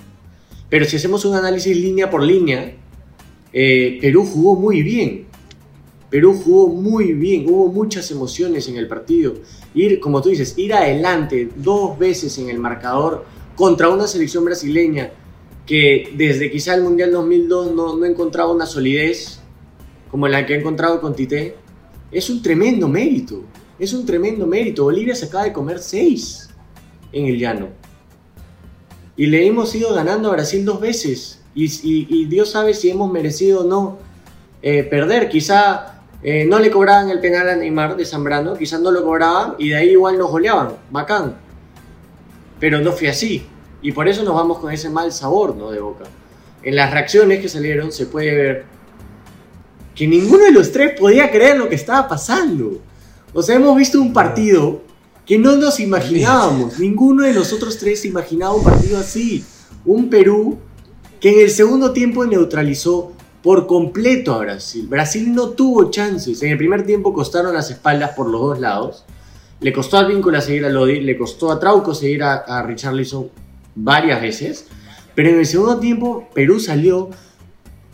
Pero 0.69 0.85
si 0.85 0.95
hacemos 0.95 1.25
un 1.25 1.35
análisis 1.35 1.75
línea 1.75 2.09
por 2.09 2.23
línea, 2.23 2.75
eh, 3.51 3.97
Perú 3.99 4.25
jugó 4.25 4.55
muy 4.55 4.81
bien. 4.81 5.25
Perú 6.09 6.33
jugó 6.33 6.67
muy 6.67 7.13
bien, 7.13 7.45
hubo 7.47 7.67
muchas 7.67 8.09
emociones 8.11 8.67
en 8.67 8.77
el 8.77 8.87
partido. 8.87 9.33
Ir, 9.73 9.99
como 9.99 10.21
tú 10.21 10.29
dices, 10.29 10.57
ir 10.57 10.73
adelante 10.73 11.49
dos 11.55 11.97
veces 11.97 12.37
en 12.37 12.49
el 12.49 12.59
marcador 12.59 13.25
contra 13.55 13.89
una 13.89 14.07
selección 14.07 14.43
brasileña 14.43 15.11
que 15.65 16.11
desde 16.15 16.51
quizá 16.51 16.75
el 16.75 16.83
Mundial 16.83 17.11
2002 17.11 17.73
no, 17.73 17.95
no 17.95 18.05
encontraba 18.05 18.51
una 18.51 18.65
solidez 18.65 19.40
como 20.11 20.27
la 20.27 20.45
que 20.45 20.53
ha 20.53 20.57
encontrado 20.57 20.99
con 20.99 21.15
Tite, 21.15 21.55
es 22.11 22.29
un 22.29 22.41
tremendo 22.41 22.87
mérito. 22.87 23.43
Es 23.79 23.93
un 23.93 24.05
tremendo 24.05 24.45
mérito. 24.45 24.83
Bolivia 24.83 25.15
se 25.15 25.25
acaba 25.25 25.45
de 25.45 25.53
comer 25.53 25.79
seis 25.79 26.49
en 27.13 27.25
el 27.25 27.39
llano. 27.39 27.69
Y 29.15 29.27
le 29.27 29.47
hemos 29.47 29.73
ido 29.73 29.93
ganando 29.93 30.29
a 30.29 30.33
Brasil 30.33 30.65
dos 30.65 30.81
veces. 30.81 31.41
Y, 31.55 32.25
Dios 32.25 32.51
sabe 32.51 32.73
si 32.73 32.89
hemos 32.89 33.11
merecido 33.11 33.61
o 33.61 33.63
no 33.63 33.97
eh, 34.61 34.83
perder. 34.83 35.29
Quizá 35.29 36.01
eh, 36.23 36.45
no 36.45 36.59
le 36.59 36.69
cobraban 36.69 37.09
el 37.09 37.19
penal 37.19 37.49
a 37.49 37.55
Neymar 37.55 37.95
de 37.95 38.05
Zambrano, 38.05 38.55
quizás 38.55 38.79
no 38.79 38.91
lo 38.91 39.03
cobraban 39.03 39.55
y 39.57 39.69
de 39.69 39.75
ahí 39.75 39.89
igual 39.89 40.17
nos 40.17 40.29
goleaban, 40.29 40.75
bacán. 40.91 41.37
Pero 42.59 42.79
no 42.79 42.91
fue 42.91 43.09
así. 43.09 43.45
Y 43.81 43.91
por 43.91 44.07
eso 44.07 44.23
nos 44.23 44.35
vamos 44.35 44.59
con 44.59 44.71
ese 44.71 44.89
mal 44.89 45.11
sabor 45.11 45.55
¿no? 45.55 45.71
de 45.71 45.79
boca. 45.79 46.05
En 46.61 46.75
las 46.75 46.91
reacciones 46.91 47.41
que 47.41 47.49
salieron 47.49 47.91
se 47.91 48.05
puede 48.05 48.35
ver 48.35 48.65
que 49.95 50.07
ninguno 50.07 50.45
de 50.45 50.51
los 50.51 50.71
tres 50.71 50.99
podía 50.99 51.31
creer 51.31 51.57
lo 51.57 51.69
que 51.69 51.75
estaba 51.75 52.07
pasando. 52.07 52.79
O 53.33 53.41
sea, 53.41 53.55
hemos 53.55 53.75
visto 53.75 54.01
un 54.01 54.13
partido 54.13 54.81
que 55.25 55.37
no 55.37 55.55
nos 55.55 55.79
imaginábamos. 55.79 56.79
Ninguno 56.79 57.23
de 57.23 57.33
los 57.33 57.53
otros 57.53 57.77
tres 57.77 58.05
imaginaba 58.05 58.53
un 58.53 58.63
partido 58.63 58.97
así. 58.97 59.43
Un 59.85 60.09
Perú 60.09 60.57
que 61.19 61.33
en 61.33 61.39
el 61.39 61.49
segundo 61.49 61.91
tiempo 61.91 62.25
neutralizó 62.25 63.13
por 63.43 63.67
completo 63.67 64.33
a 64.33 64.39
Brasil. 64.39 64.87
Brasil 64.87 65.33
no 65.33 65.49
tuvo 65.49 65.89
chances. 65.89 66.41
En 66.43 66.51
el 66.51 66.57
primer 66.57 66.85
tiempo 66.85 67.13
costaron 67.13 67.53
las 67.53 67.69
espaldas 67.71 68.11
por 68.11 68.27
los 68.27 68.41
dos 68.41 68.59
lados. 68.59 69.05
Le 69.59 69.71
costó 69.71 69.97
a 69.97 70.03
Víncula 70.03 70.41
seguir 70.41 70.65
a 70.65 70.69
Lodi, 70.69 71.01
le 71.01 71.17
costó 71.17 71.51
a 71.51 71.59
Trauco 71.59 71.93
seguir 71.93 72.23
a, 72.23 72.33
a 72.33 72.63
Richarlison 72.63 73.29
varias 73.75 74.21
veces. 74.21 74.67
Pero 75.15 75.29
en 75.29 75.39
el 75.39 75.45
segundo 75.45 75.79
tiempo 75.79 76.29
Perú 76.33 76.59
salió 76.59 77.09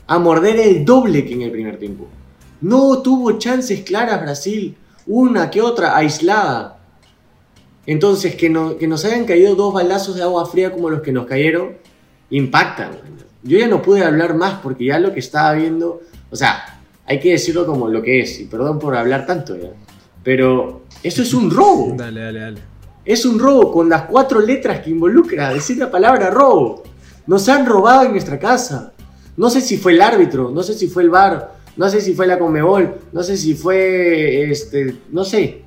a 0.08 0.20
morder 0.20 0.60
el 0.60 0.86
doble 0.86 1.26
que 1.26 1.34
en 1.34 1.44
el 1.44 1.52
primer 1.52 1.78
tiempo. 1.78 2.08
No 2.62 3.02
tuvo 3.02 3.38
chances 3.38 3.82
claras 3.82 4.22
Brasil, 4.22 4.76
una 5.06 5.52
que 5.52 5.62
otra 5.62 5.96
aislada. 5.96 6.80
Entonces, 7.86 8.36
que, 8.36 8.50
no, 8.50 8.78
que 8.78 8.88
nos 8.88 9.06
hayan 9.06 9.26
caído 9.26 9.56
dos 9.56 9.74
balazos 9.74 10.16
de 10.16 10.24
agua 10.24 10.46
fría 10.46 10.72
como 10.72 10.90
los 10.90 11.02
que 11.02 11.12
nos 11.12 11.26
cayeron, 11.26 11.78
impactan 12.30 12.92
yo 13.48 13.58
ya 13.58 13.68
no 13.68 13.82
pude 13.82 14.04
hablar 14.04 14.36
más 14.36 14.60
porque 14.62 14.86
ya 14.86 15.00
lo 15.00 15.14
que 15.14 15.20
estaba 15.20 15.54
viendo, 15.54 16.02
o 16.30 16.36
sea, 16.36 16.82
hay 17.06 17.20
que 17.20 17.32
decirlo 17.32 17.66
como 17.66 17.88
lo 17.88 18.02
que 18.02 18.20
es, 18.20 18.40
y 18.42 18.46
perdón 18.46 18.78
por 18.78 18.96
hablar 18.96 19.26
tanto 19.26 19.56
ya, 19.56 19.70
pero 20.24 20.82
eso 21.02 21.22
es 21.22 21.34
un 21.34 21.50
robo. 21.50 21.94
Dale, 21.98 22.22
dale, 22.22 22.40
dale. 22.40 22.62
Es 23.06 23.26
un 23.26 23.40
robo 23.40 23.72
con 23.72 23.88
las 23.88 24.04
cuatro 24.04 24.42
letras 24.42 24.82
que 24.82 24.90
involucra 24.90 25.54
decir 25.54 25.78
la 25.78 25.90
palabra 25.90 26.30
robo. 26.30 26.84
Nos 27.26 27.48
han 27.48 27.66
robado 27.66 28.04
en 28.04 28.12
nuestra 28.12 28.38
casa. 28.38 28.92
No 29.38 29.50
sé 29.50 29.62
si 29.62 29.78
fue 29.78 29.94
el 29.94 30.02
árbitro, 30.02 30.52
no 30.52 30.64
sé 30.64 30.74
si 30.74 30.88
fue 30.88 31.04
el 31.04 31.12
bar, 31.12 31.56
no 31.78 31.88
sé 31.90 32.02
si 32.02 32.14
fue 32.14 32.26
la 32.26 32.40
Conmebol, 32.40 32.96
no 33.12 33.22
sé 33.22 33.38
si 33.38 33.54
fue 33.54 34.50
este, 34.50 34.96
no 35.12 35.24
sé. 35.24 35.62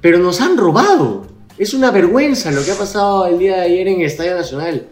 Pero 0.00 0.18
nos 0.18 0.40
han 0.40 0.56
robado. 0.56 1.26
Es 1.56 1.72
una 1.72 1.90
vergüenza 1.90 2.50
lo 2.50 2.64
que 2.64 2.72
ha 2.72 2.76
pasado 2.76 3.26
el 3.26 3.38
día 3.38 3.56
de 3.56 3.62
ayer 3.62 3.88
en 3.88 4.00
el 4.00 4.06
Estadio 4.06 4.34
Nacional. 4.34 4.88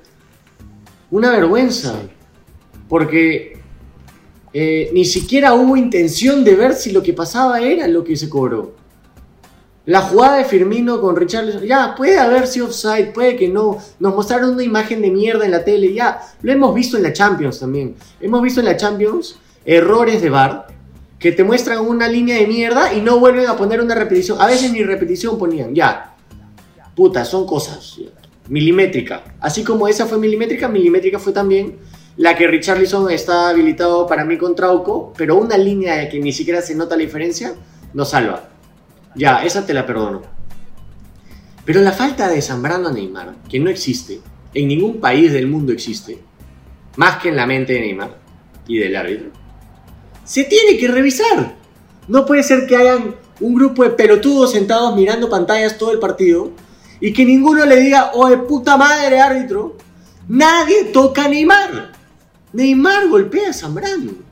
Una 1.11 1.31
vergüenza. 1.31 1.95
Porque 2.89 3.61
eh, 4.53 4.91
ni 4.93 5.05
siquiera 5.05 5.55
hubo 5.55 5.77
intención 5.77 6.45
de 6.45 6.55
ver 6.55 6.75
si 6.75 6.93
lo 6.93 7.03
que 7.03 7.13
pasaba 7.13 7.61
era 7.61 7.89
lo 7.89 8.05
que 8.05 8.17
se 8.17 8.29
cobró. 8.29 8.77
La 9.89 10.03
jugada 10.03 10.37
de 10.37 10.45
Firmino 10.45 11.01
con 11.01 11.17
Richard, 11.17 11.65
ya, 11.65 11.95
puede 11.95 12.19
haber 12.19 12.47
sido 12.47 12.67
offside, 12.67 13.11
puede 13.15 13.37
que 13.37 13.49
no. 13.49 13.79
Nos 13.99 14.15
mostraron 14.15 14.51
una 14.51 14.63
imagen 14.63 15.01
de 15.01 15.11
mierda 15.11 15.47
en 15.47 15.51
la 15.51 15.65
tele, 15.65 15.95
ya. 15.95 16.21
Lo 16.43 16.53
hemos 16.53 16.75
visto 16.75 16.99
en 16.99 17.05
la 17.05 17.15
Champions 17.15 17.61
también. 17.61 17.97
Hemos 18.21 18.43
visto 18.43 18.61
en 18.61 18.67
la 18.67 18.77
Champions 18.77 19.39
errores 19.65 20.21
de 20.21 20.29
VAR 20.29 20.67
que 21.19 21.33
te 21.33 21.43
muestran 21.43 21.79
una 21.79 22.07
línea 22.07 22.37
de 22.37 22.47
mierda 22.47 22.93
y 22.93 23.01
no 23.01 23.19
vuelven 23.19 23.47
a 23.47 23.57
poner 23.57 23.81
una 23.81 23.95
repetición. 23.95 24.39
A 24.43 24.47
veces 24.47 24.71
ni 24.73 24.83
repetición 24.83 25.39
ponían, 25.39 25.75
ya. 25.75 26.15
Puta, 26.95 27.25
son 27.25 27.47
cosas. 27.47 27.99
Milimétrica. 28.47 29.37
Así 29.41 29.65
como 29.65 29.89
esa 29.89 30.05
fue 30.05 30.19
milimétrica, 30.19 30.69
milimétrica 30.69 31.19
fue 31.19 31.33
también 31.33 31.79
la 32.19 32.37
que 32.37 32.47
Richarlison 32.47 33.11
está 33.11 33.49
habilitado 33.49 34.07
para 34.07 34.27
mí 34.27 34.37
con 34.37 34.55
Trauco, 34.55 35.15
pero 35.17 35.37
una 35.37 35.57
línea 35.57 36.11
que 36.11 36.21
ni 36.21 36.35
siquiera 36.35 36.61
se 36.61 36.75
nota 36.75 36.95
la 36.95 37.05
diferencia, 37.05 37.55
nos 37.95 38.11
salva. 38.11 38.58
Ya, 39.19 39.43
esa 39.43 39.67
te 39.67 39.75
la 39.75 39.85
perdono. 39.85 40.23
Pero 41.65 41.81
la 41.81 41.91
falta 41.91 42.29
de 42.29 42.41
Zambrano 42.41 42.89
a 42.89 42.93
Neymar, 42.93 43.35
que 43.49 43.59
no 43.59 43.69
existe, 43.69 44.21
en 44.55 44.69
ningún 44.69 45.01
país 45.01 45.33
del 45.33 45.49
mundo 45.49 45.73
existe, 45.73 46.21
más 46.97 47.19
que 47.19 47.29
en 47.29 47.37
la 47.37 47.45
mente 47.45 47.73
de 47.73 47.81
Neymar 47.81 48.17
y 48.69 48.79
del 48.79 48.95
árbitro, 48.95 49.31
se 50.25 50.45
tiene 50.45 50.79
que 50.79 50.87
revisar. 50.87 51.57
No 52.07 52.25
puede 52.25 52.45
ser 52.45 52.69
que 52.69 52.77
hayan 52.77 53.17
un 53.41 53.55
grupo 53.57 53.83
de 53.83 53.91
pelotudos 53.91 54.53
sentados 54.53 54.95
mirando 54.95 55.29
pantallas 55.29 55.77
todo 55.77 55.91
el 55.91 55.99
partido 55.99 56.53
y 57.01 57.13
que 57.13 57.25
ninguno 57.25 57.67
le 57.67 57.77
diga, 57.77 58.13
oye, 58.15 58.39
puta 58.39 58.77
madre, 58.77 59.21
árbitro, 59.21 59.77
nadie 60.29 60.85
toca 60.85 61.25
a 61.25 61.29
Neymar. 61.29 61.93
Neymar 62.53 63.09
golpea 63.09 63.51
a 63.51 63.53
Zambrano. 63.53 64.28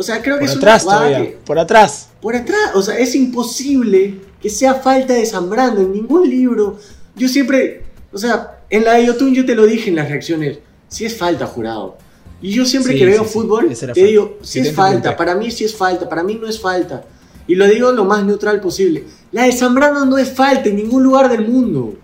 O 0.00 0.02
sea, 0.02 0.22
creo 0.22 0.36
que 0.38 0.46
por 0.46 0.50
es 0.50 0.56
atrás 0.56 0.84
una 0.84 0.94
todavía, 0.94 1.18
que- 1.18 1.36
por 1.44 1.58
atrás. 1.58 2.08
por 2.22 2.34
atrás. 2.34 2.70
O 2.74 2.80
sea, 2.80 2.98
es 2.98 3.14
imposible 3.14 4.18
que 4.40 4.48
sea 4.48 4.74
falta 4.76 5.12
de 5.12 5.26
Zambrano 5.26 5.80
en 5.82 5.92
ningún 5.92 6.26
libro. 6.28 6.78
Yo 7.14 7.28
siempre, 7.28 7.84
o 8.10 8.16
sea, 8.16 8.60
en 8.70 8.84
la 8.84 8.94
de 8.94 9.04
Yotun 9.04 9.34
yo 9.34 9.44
te 9.44 9.54
lo 9.54 9.66
dije 9.66 9.90
en 9.90 9.96
las 9.96 10.08
reacciones, 10.08 10.58
si 10.88 11.04
es 11.04 11.18
falta, 11.18 11.46
jurado. 11.46 11.98
Y 12.40 12.52
yo 12.52 12.64
siempre 12.64 12.94
Sí, 12.94 12.98
que 12.98 13.04
veo 13.04 13.24
sí, 13.24 13.28
sí, 13.28 13.32
fútbol, 13.34 13.70
era 13.82 13.92
te 13.92 14.04
digo, 14.04 14.38
si 14.40 14.62
Sí, 14.62 14.68
es 14.68 14.74
falta, 14.74 15.14
para 15.18 15.34
mí 15.34 15.50
sí 15.50 15.64
es 15.66 15.76
falta, 15.76 16.08
para 16.08 16.22
mí 16.22 16.38
no 16.40 16.46
es 16.48 16.58
falta. 16.58 17.04
Y 17.46 17.54
lo 17.56 17.66
digo 17.66 17.92
lo 17.92 18.06
más 18.06 18.24
neutral 18.24 18.58
posible. 18.62 19.04
La 19.32 19.42
de 19.44 19.52
Zambrano 19.52 20.06
no 20.06 20.16
es 20.16 20.32
falta 20.32 20.70
en 20.70 20.76
ningún 20.76 21.02
lugar 21.02 21.28
del 21.28 21.46
mundo. 21.46 21.96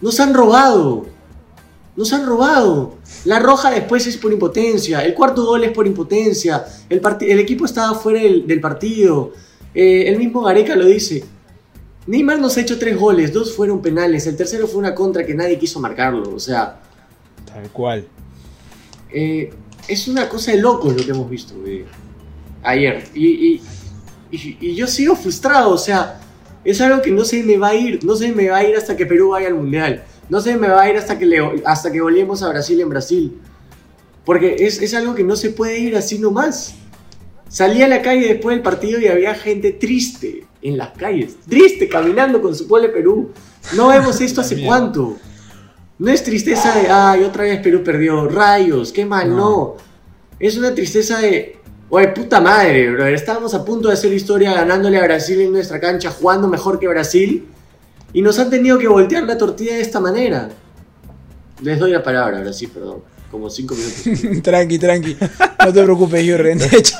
Nos 0.00 0.20
han 0.20 0.32
robado. 0.32 1.06
Nos 1.96 2.12
han 2.12 2.26
robado. 2.26 2.96
La 3.24 3.38
roja 3.38 3.70
después 3.70 4.06
es 4.06 4.16
por 4.18 4.32
impotencia. 4.32 5.04
El 5.04 5.14
cuarto 5.14 5.44
gol 5.46 5.64
es 5.64 5.72
por 5.72 5.86
impotencia. 5.86 6.64
El, 6.90 7.00
equipo 7.40 7.64
estaba 7.64 7.94
fuera 7.98 8.20
del, 8.20 8.46
del 8.46 8.60
partido. 8.60 9.32
Eh, 9.74 10.04
el 10.08 10.18
mismo 10.18 10.42
Gareca 10.42 10.76
lo 10.76 10.84
dice. 10.86 11.24
Neymar 12.06 12.38
nos 12.38 12.56
ha 12.56 12.60
hecho 12.60 12.78
tres 12.78 12.96
goles. 12.98 13.32
Dos 13.32 13.54
fueron 13.56 13.80
penales. 13.80 14.26
El 14.26 14.36
tercero 14.36 14.66
fue 14.68 14.78
una 14.78 14.94
contra 14.94 15.24
que 15.24 15.34
nadie 15.34 15.58
quiso 15.58 15.80
marcarlo. 15.80 16.34
O 16.34 16.38
sea, 16.38 16.80
Tal 17.46 17.68
cual. 17.70 18.06
eh, 19.12 19.50
es 19.88 20.08
una 20.08 20.28
cosa 20.28 20.50
de 20.52 20.58
locos 20.58 20.94
lo 20.96 21.04
que 21.04 21.10
hemos 21.12 21.30
visto 21.30 21.54
eh, 21.66 21.84
ayer. 22.62 23.04
Y, 23.14 23.26
y- 23.26 23.62
y- 24.32 24.56
y 24.60 24.74
yo 24.74 24.86
sigo 24.86 25.14
frustrado, 25.16 25.70
o 25.70 25.78
sea, 25.78 26.20
es 26.64 26.80
algo 26.80 27.00
que 27.00 27.12
no 27.12 27.24
se 27.24 27.42
me 27.44 27.56
va 27.56 27.68
a 27.68 27.74
ir, 27.74 28.04
no 28.04 28.16
se 28.16 28.32
me 28.32 28.48
va 28.48 28.58
a 28.58 28.64
ir 28.68 28.76
hasta 28.76 28.96
que 28.96 29.06
Perú 29.06 29.30
vaya 29.30 29.46
al 29.46 29.54
Mundial. 29.54 30.04
No 30.28 30.40
se 30.40 30.56
me 30.56 30.68
va 30.68 30.82
a 30.82 30.90
ir 30.90 30.96
hasta 30.96 31.18
que, 31.18 31.26
le, 31.26 31.62
hasta 31.64 31.92
que 31.92 32.00
goleemos 32.00 32.42
a 32.42 32.48
Brasil 32.48 32.80
en 32.80 32.88
Brasil. 32.88 33.40
Porque 34.24 34.56
es, 34.60 34.82
es 34.82 34.94
algo 34.94 35.14
que 35.14 35.22
no 35.22 35.36
se 35.36 35.50
puede 35.50 35.78
ir 35.78 35.96
así 35.96 36.18
nomás. 36.18 36.74
Salí 37.48 37.82
a 37.82 37.88
la 37.88 38.02
calle 38.02 38.26
después 38.26 38.56
del 38.56 38.62
partido 38.62 39.00
y 39.00 39.06
había 39.06 39.34
gente 39.34 39.72
triste 39.72 40.46
en 40.62 40.76
las 40.76 40.90
calles. 40.90 41.36
Triste, 41.48 41.88
caminando 41.88 42.42
con 42.42 42.54
su 42.54 42.66
pueblo 42.66 42.88
de 42.88 42.94
Perú. 42.94 43.30
No 43.74 43.88
vemos 43.88 44.20
esto 44.20 44.40
hace 44.40 44.62
cuánto. 44.66 45.16
No 45.98 46.10
es 46.10 46.22
tristeza 46.22 46.78
de, 46.78 46.88
ay, 46.88 47.24
otra 47.24 47.44
vez 47.44 47.60
Perú 47.60 47.82
perdió, 47.82 48.28
rayos, 48.28 48.92
qué 48.92 49.06
mal, 49.06 49.30
no. 49.30 49.36
No. 49.36 49.76
Es 50.38 50.58
una 50.58 50.74
tristeza 50.74 51.18
de, 51.20 51.58
oye, 51.88 52.08
puta 52.08 52.40
madre, 52.40 52.90
brother, 52.90 53.14
estábamos 53.14 53.54
a 53.54 53.64
punto 53.64 53.88
de 53.88 53.94
hacer 53.94 54.12
historia 54.12 54.52
ganándole 54.52 54.98
a 54.98 55.04
Brasil 55.04 55.40
en 55.40 55.52
nuestra 55.52 55.80
cancha, 55.80 56.10
jugando 56.10 56.48
mejor 56.48 56.78
que 56.78 56.86
Brasil, 56.86 57.46
y 58.16 58.22
nos 58.22 58.38
han 58.38 58.48
tenido 58.48 58.78
que 58.78 58.88
voltear 58.88 59.24
la 59.24 59.36
tortilla 59.36 59.74
de 59.74 59.82
esta 59.82 60.00
manera. 60.00 60.48
Les 61.60 61.78
doy 61.78 61.90
la 61.90 62.02
palabra, 62.02 62.40
Brasil, 62.40 62.70
perdón, 62.72 63.00
como 63.30 63.50
cinco 63.50 63.74
minutos. 63.74 64.42
tranqui, 64.42 64.78
tranqui. 64.78 65.16
No 65.64 65.72
te 65.72 65.82
preocupes, 65.82 66.26
Jurgen. 66.30 66.58
De 66.58 66.66
hecho, 66.78 66.94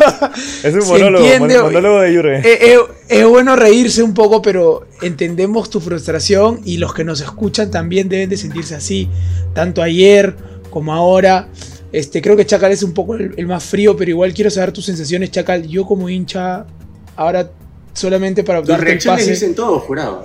Es 0.62 0.74
un 0.74 0.86
monólogo, 0.86 1.24
entiende- 1.24 1.54
mon- 1.56 1.64
monólogo 1.72 2.00
de 2.02 2.14
Jurgen. 2.16 2.42
Eh, 2.44 2.58
eh, 2.60 2.78
es 3.08 3.26
bueno 3.26 3.56
reírse 3.56 4.02
un 4.02 4.12
poco, 4.12 4.42
pero 4.42 4.86
entendemos 5.00 5.70
tu 5.70 5.80
frustración 5.80 6.60
y 6.66 6.76
los 6.76 6.92
que 6.92 7.02
nos 7.04 7.22
escuchan 7.22 7.70
también 7.70 8.08
deben 8.10 8.28
de 8.28 8.36
sentirse 8.36 8.74
así, 8.74 9.08
tanto 9.54 9.82
ayer 9.82 10.36
como 10.70 10.92
ahora. 10.92 11.48
Este, 11.92 12.20
creo 12.20 12.36
que 12.36 12.44
Chacal 12.44 12.72
es 12.72 12.82
un 12.82 12.92
poco 12.92 13.14
el, 13.14 13.32
el 13.38 13.46
más 13.46 13.64
frío, 13.64 13.96
pero 13.96 14.10
igual 14.10 14.34
quiero 14.34 14.50
saber 14.50 14.72
tus 14.72 14.84
sensaciones, 14.84 15.30
Chacal. 15.30 15.66
Yo 15.66 15.86
como 15.86 16.10
hincha, 16.10 16.66
ahora 17.14 17.50
solamente 17.94 18.44
para 18.44 18.58
darte 18.60 18.74
el 18.74 18.80
reacciones 18.82 19.20
pase. 19.22 19.30
dicen 19.30 19.54
todo, 19.54 19.78
jurado. 19.80 20.22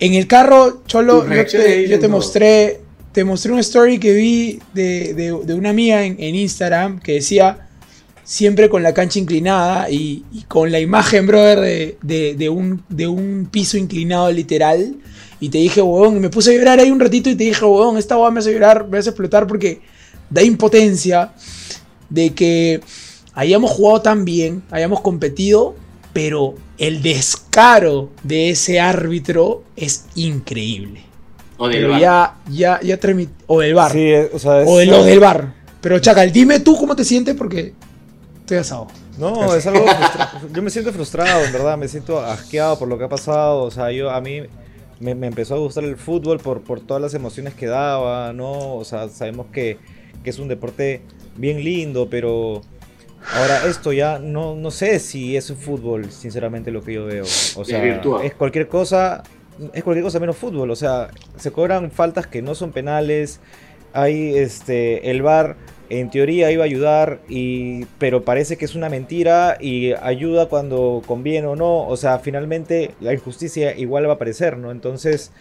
En 0.00 0.14
el 0.14 0.26
carro, 0.26 0.82
Cholo, 0.86 1.22
yo 1.36 1.58
te, 1.64 1.88
yo 1.88 2.00
mostré, 2.08 2.80
te 3.12 3.24
mostré 3.24 3.52
una 3.52 3.60
story 3.60 3.98
que 3.98 4.12
vi 4.12 4.58
de, 4.74 5.14
de- 5.14 5.40
de 5.44 5.54
una 5.54 5.72
mía 5.72 6.04
en, 6.04 6.16
en 6.18 6.34
Instagram 6.34 6.98
que 7.00 7.12
decía 7.14 7.68
siempre 8.24 8.68
con 8.68 8.82
la 8.82 8.94
cancha 8.94 9.18
inclinada 9.18 9.90
y, 9.90 10.24
y 10.32 10.42
con 10.42 10.72
la 10.72 10.80
imagen, 10.80 11.26
brother, 11.26 11.96
de, 12.02 12.34
de- 12.34 12.48
un, 12.48 12.82
de 12.88 13.06
un 13.06 13.48
piso 13.50 13.76
inclinado 13.76 14.30
literal. 14.32 14.96
Y 15.40 15.48
te 15.50 15.58
dije, 15.58 15.82
huevón, 15.82 16.16
y 16.16 16.20
me 16.20 16.30
puse 16.30 16.52
a 16.54 16.58
llorar 16.58 16.78
ahí 16.80 16.90
un 16.90 17.00
ratito 17.00 17.28
y 17.30 17.34
te 17.36 17.44
dije, 17.44 17.64
huevón, 17.64 17.96
esta 17.96 18.16
huevón 18.16 18.34
me 18.34 18.40
hace 18.40 18.52
llorar, 18.52 18.88
me 18.88 18.98
hace 18.98 19.10
explotar 19.10 19.46
porque 19.46 19.80
da 20.30 20.42
impotencia 20.42 21.32
de 22.08 22.30
que 22.32 22.80
hayamos 23.34 23.70
jugado 23.70 24.02
tan 24.02 24.24
bien, 24.24 24.62
hayamos 24.70 25.00
competido, 25.00 25.74
pero 26.12 26.54
el 26.78 27.02
descaro 27.02 28.10
de 28.22 28.50
ese 28.50 28.80
árbitro 28.80 29.62
es 29.76 30.06
increíble. 30.14 31.02
O 31.58 31.68
del 31.68 31.78
Pero 31.78 31.90
VAR. 31.90 32.00
ya, 32.00 32.34
ya, 32.50 32.80
ya 32.82 32.98
O 33.46 33.60
del 33.60 33.74
bar. 33.74 33.92
Sí, 33.92 34.12
o 34.32 34.38
sea, 34.38 34.62
es- 34.62 34.68
o 34.68 34.78
de 34.78 34.86
los 34.86 35.04
del 35.06 35.20
bar. 35.20 35.54
Pero 35.80 35.98
Chacal, 35.98 36.32
dime 36.32 36.60
tú 36.60 36.76
cómo 36.76 36.94
te 36.96 37.04
sientes 37.04 37.34
porque 37.36 37.72
estoy 38.40 38.58
asado. 38.58 38.88
No, 39.18 39.54
es 39.54 39.66
algo 39.66 39.84
Yo 40.54 40.62
me 40.62 40.70
siento 40.70 40.92
frustrado, 40.92 41.44
en 41.44 41.52
verdad, 41.52 41.76
me 41.76 41.86
siento 41.88 42.18
asqueado 42.20 42.78
por 42.78 42.88
lo 42.88 42.98
que 42.98 43.04
ha 43.04 43.08
pasado. 43.08 43.62
O 43.62 43.70
sea, 43.70 43.92
yo 43.92 44.10
a 44.10 44.20
mí 44.20 44.40
me, 45.00 45.14
me 45.14 45.26
empezó 45.26 45.54
a 45.54 45.58
gustar 45.58 45.84
el 45.84 45.96
fútbol 45.96 46.38
por, 46.38 46.62
por 46.62 46.80
todas 46.80 47.02
las 47.02 47.14
emociones 47.14 47.54
que 47.54 47.66
daba, 47.66 48.32
¿no? 48.32 48.74
O 48.76 48.84
sea, 48.84 49.08
sabemos 49.08 49.46
que, 49.52 49.78
que 50.24 50.30
es 50.30 50.38
un 50.38 50.48
deporte 50.48 51.02
bien 51.36 51.62
lindo, 51.62 52.08
pero 52.10 52.62
ahora 53.34 53.66
esto 53.66 53.92
ya 53.92 54.18
no, 54.18 54.54
no 54.54 54.70
sé 54.70 54.98
si 54.98 55.36
es 55.36 55.50
un 55.50 55.56
fútbol, 55.56 56.10
sinceramente, 56.10 56.70
lo 56.70 56.82
que 56.82 56.94
yo 56.94 57.06
veo. 57.06 57.24
O 57.24 57.64
sea, 57.64 57.84
es 58.22 58.34
cualquier 58.34 58.68
cosa, 58.68 59.22
es 59.72 59.82
cualquier 59.84 60.04
cosa 60.04 60.20
menos 60.20 60.36
fútbol. 60.36 60.70
O 60.70 60.76
sea, 60.76 61.10
se 61.36 61.52
cobran 61.52 61.90
faltas 61.90 62.26
que 62.26 62.42
no 62.42 62.54
son 62.54 62.72
penales. 62.72 63.40
Hay 63.92 64.36
este 64.36 65.10
el 65.10 65.20
VAR 65.22 65.56
en 65.90 66.08
teoría 66.08 66.50
iba 66.50 66.62
a 66.62 66.66
ayudar 66.66 67.20
y 67.28 67.84
pero 67.98 68.24
parece 68.24 68.56
que 68.56 68.64
es 68.64 68.74
una 68.74 68.88
mentira 68.88 69.58
y 69.60 69.92
ayuda 69.92 70.46
cuando 70.46 71.02
conviene 71.06 71.46
o 71.46 71.56
no, 71.56 71.86
o 71.86 71.96
sea, 71.98 72.18
finalmente 72.18 72.94
la 73.00 73.12
injusticia 73.12 73.76
igual 73.76 74.06
va 74.06 74.12
a 74.12 74.14
aparecer, 74.14 74.56
¿no? 74.56 74.70
Entonces 74.70 75.32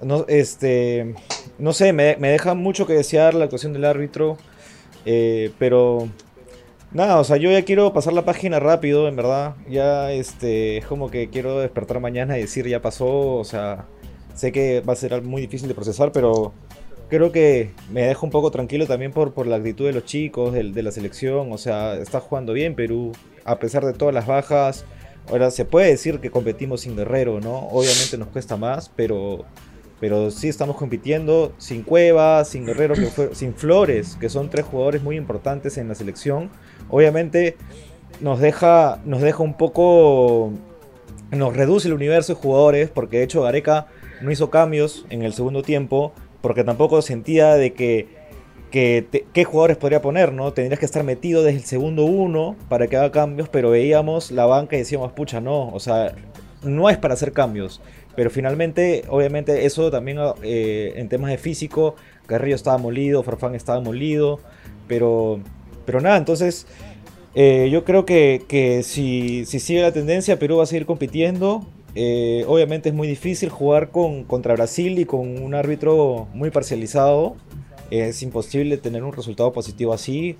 no 0.00 0.24
este 0.28 1.16
no 1.58 1.72
sé, 1.72 1.92
me, 1.92 2.16
me 2.20 2.28
deja 2.28 2.54
mucho 2.54 2.86
que 2.86 2.92
desear 2.92 3.34
la 3.34 3.44
actuación 3.44 3.72
del 3.72 3.84
árbitro, 3.84 4.38
eh, 5.04 5.50
pero 5.58 6.08
nada, 6.94 7.18
o 7.18 7.24
sea, 7.24 7.36
yo 7.36 7.50
ya 7.50 7.62
quiero 7.64 7.92
pasar 7.92 8.12
la 8.12 8.24
página 8.24 8.60
rápido, 8.60 9.08
en 9.08 9.16
verdad. 9.16 9.54
Ya 9.68 10.12
este 10.12 10.78
es 10.78 10.86
como 10.86 11.10
que 11.10 11.28
quiero 11.30 11.58
despertar 11.60 12.00
mañana 12.00 12.38
y 12.38 12.42
decir 12.42 12.66
ya 12.68 12.80
pasó, 12.82 13.36
o 13.36 13.44
sea, 13.44 13.86
sé 14.34 14.52
que 14.52 14.80
va 14.80 14.92
a 14.92 14.96
ser 14.96 15.22
muy 15.22 15.42
difícil 15.42 15.68
de 15.68 15.74
procesar, 15.74 16.12
pero 16.12 16.52
creo 17.08 17.32
que 17.32 17.70
me 17.90 18.02
deja 18.02 18.20
un 18.24 18.30
poco 18.30 18.50
tranquilo 18.50 18.86
también 18.86 19.12
por, 19.12 19.32
por 19.34 19.46
la 19.46 19.56
actitud 19.56 19.86
de 19.86 19.92
los 19.92 20.04
chicos, 20.04 20.52
del- 20.52 20.72
de, 20.74 20.82
la 20.82 20.92
selección. 20.92 21.52
O 21.52 21.58
sea, 21.58 21.94
está 21.96 22.20
jugando 22.20 22.52
bien 22.52 22.74
Perú, 22.74 23.12
a 23.44 23.58
pesar 23.58 23.84
de 23.84 23.92
todas 23.92 24.14
las 24.14 24.26
bajas. 24.26 24.84
Ahora 25.30 25.50
se 25.52 25.64
puede 25.64 25.88
decir 25.88 26.18
que 26.20 26.30
competimos 26.30 26.80
sin 26.80 26.96
Guerrero, 26.96 27.40
¿no? 27.40 27.68
Obviamente 27.68 28.18
nos 28.18 28.28
cuesta 28.28 28.56
más, 28.56 28.90
pero, 28.96 29.44
pero 30.02 30.32
sí 30.32 30.48
estamos 30.48 30.74
compitiendo 30.74 31.52
sin 31.58 31.84
Cueva, 31.84 32.44
sin 32.44 32.66
Guerrero, 32.66 32.96
sin 33.30 33.54
Flores, 33.54 34.16
que 34.18 34.28
son 34.28 34.50
tres 34.50 34.64
jugadores 34.64 35.00
muy 35.00 35.14
importantes 35.14 35.78
en 35.78 35.86
la 35.86 35.94
selección. 35.94 36.50
Obviamente 36.90 37.56
nos 38.20 38.40
deja, 38.40 39.00
nos 39.04 39.22
deja 39.22 39.44
un 39.44 39.56
poco, 39.56 40.50
nos 41.30 41.54
reduce 41.54 41.86
el 41.86 41.94
universo 41.94 42.34
de 42.34 42.40
jugadores, 42.40 42.90
porque 42.90 43.18
de 43.18 43.22
hecho 43.22 43.42
Gareca 43.42 43.86
no 44.20 44.32
hizo 44.32 44.50
cambios 44.50 45.06
en 45.08 45.22
el 45.22 45.34
segundo 45.34 45.62
tiempo, 45.62 46.12
porque 46.40 46.64
tampoco 46.64 47.00
sentía 47.00 47.54
de 47.54 47.72
que 47.72 48.08
qué 48.72 49.44
jugadores 49.44 49.76
podría 49.76 50.02
poner, 50.02 50.32
¿no? 50.32 50.52
Tendrías 50.52 50.80
que 50.80 50.86
estar 50.86 51.04
metido 51.04 51.44
desde 51.44 51.58
el 51.58 51.64
segundo 51.64 52.06
uno 52.06 52.56
para 52.68 52.88
que 52.88 52.96
haga 52.96 53.12
cambios, 53.12 53.48
pero 53.48 53.70
veíamos 53.70 54.32
la 54.32 54.46
banca 54.46 54.74
y 54.74 54.80
decíamos, 54.80 55.12
pucha, 55.12 55.40
no, 55.40 55.68
o 55.68 55.78
sea, 55.78 56.12
no 56.64 56.90
es 56.90 56.98
para 56.98 57.14
hacer 57.14 57.32
cambios. 57.32 57.80
Pero 58.14 58.30
finalmente, 58.30 59.04
obviamente, 59.08 59.64
eso 59.64 59.90
también 59.90 60.18
eh, 60.42 60.92
en 60.96 61.08
temas 61.08 61.30
de 61.30 61.38
físico, 61.38 61.96
Carrillo 62.26 62.56
estaba 62.56 62.78
molido, 62.78 63.22
Farfán 63.22 63.54
estaba 63.54 63.80
molido, 63.80 64.40
pero, 64.86 65.40
pero 65.86 66.00
nada, 66.00 66.18
entonces 66.18 66.66
eh, 67.34 67.70
yo 67.72 67.84
creo 67.84 68.04
que, 68.04 68.42
que 68.46 68.82
si, 68.82 69.46
si, 69.46 69.58
sigue 69.60 69.80
la 69.80 69.92
tendencia, 69.92 70.38
Perú 70.38 70.58
va 70.58 70.64
a 70.64 70.66
seguir 70.66 70.86
compitiendo. 70.86 71.66
Eh, 71.94 72.44
obviamente 72.46 72.88
es 72.88 72.94
muy 72.94 73.08
difícil 73.08 73.48
jugar 73.48 73.90
con, 73.90 74.24
contra 74.24 74.54
Brasil 74.54 74.98
y 74.98 75.04
con 75.04 75.42
un 75.42 75.54
árbitro 75.54 76.28
muy 76.34 76.50
parcializado. 76.50 77.36
Es 77.90 78.22
imposible 78.22 78.76
tener 78.78 79.02
un 79.04 79.12
resultado 79.12 79.52
positivo 79.52 79.92
así. 79.92 80.36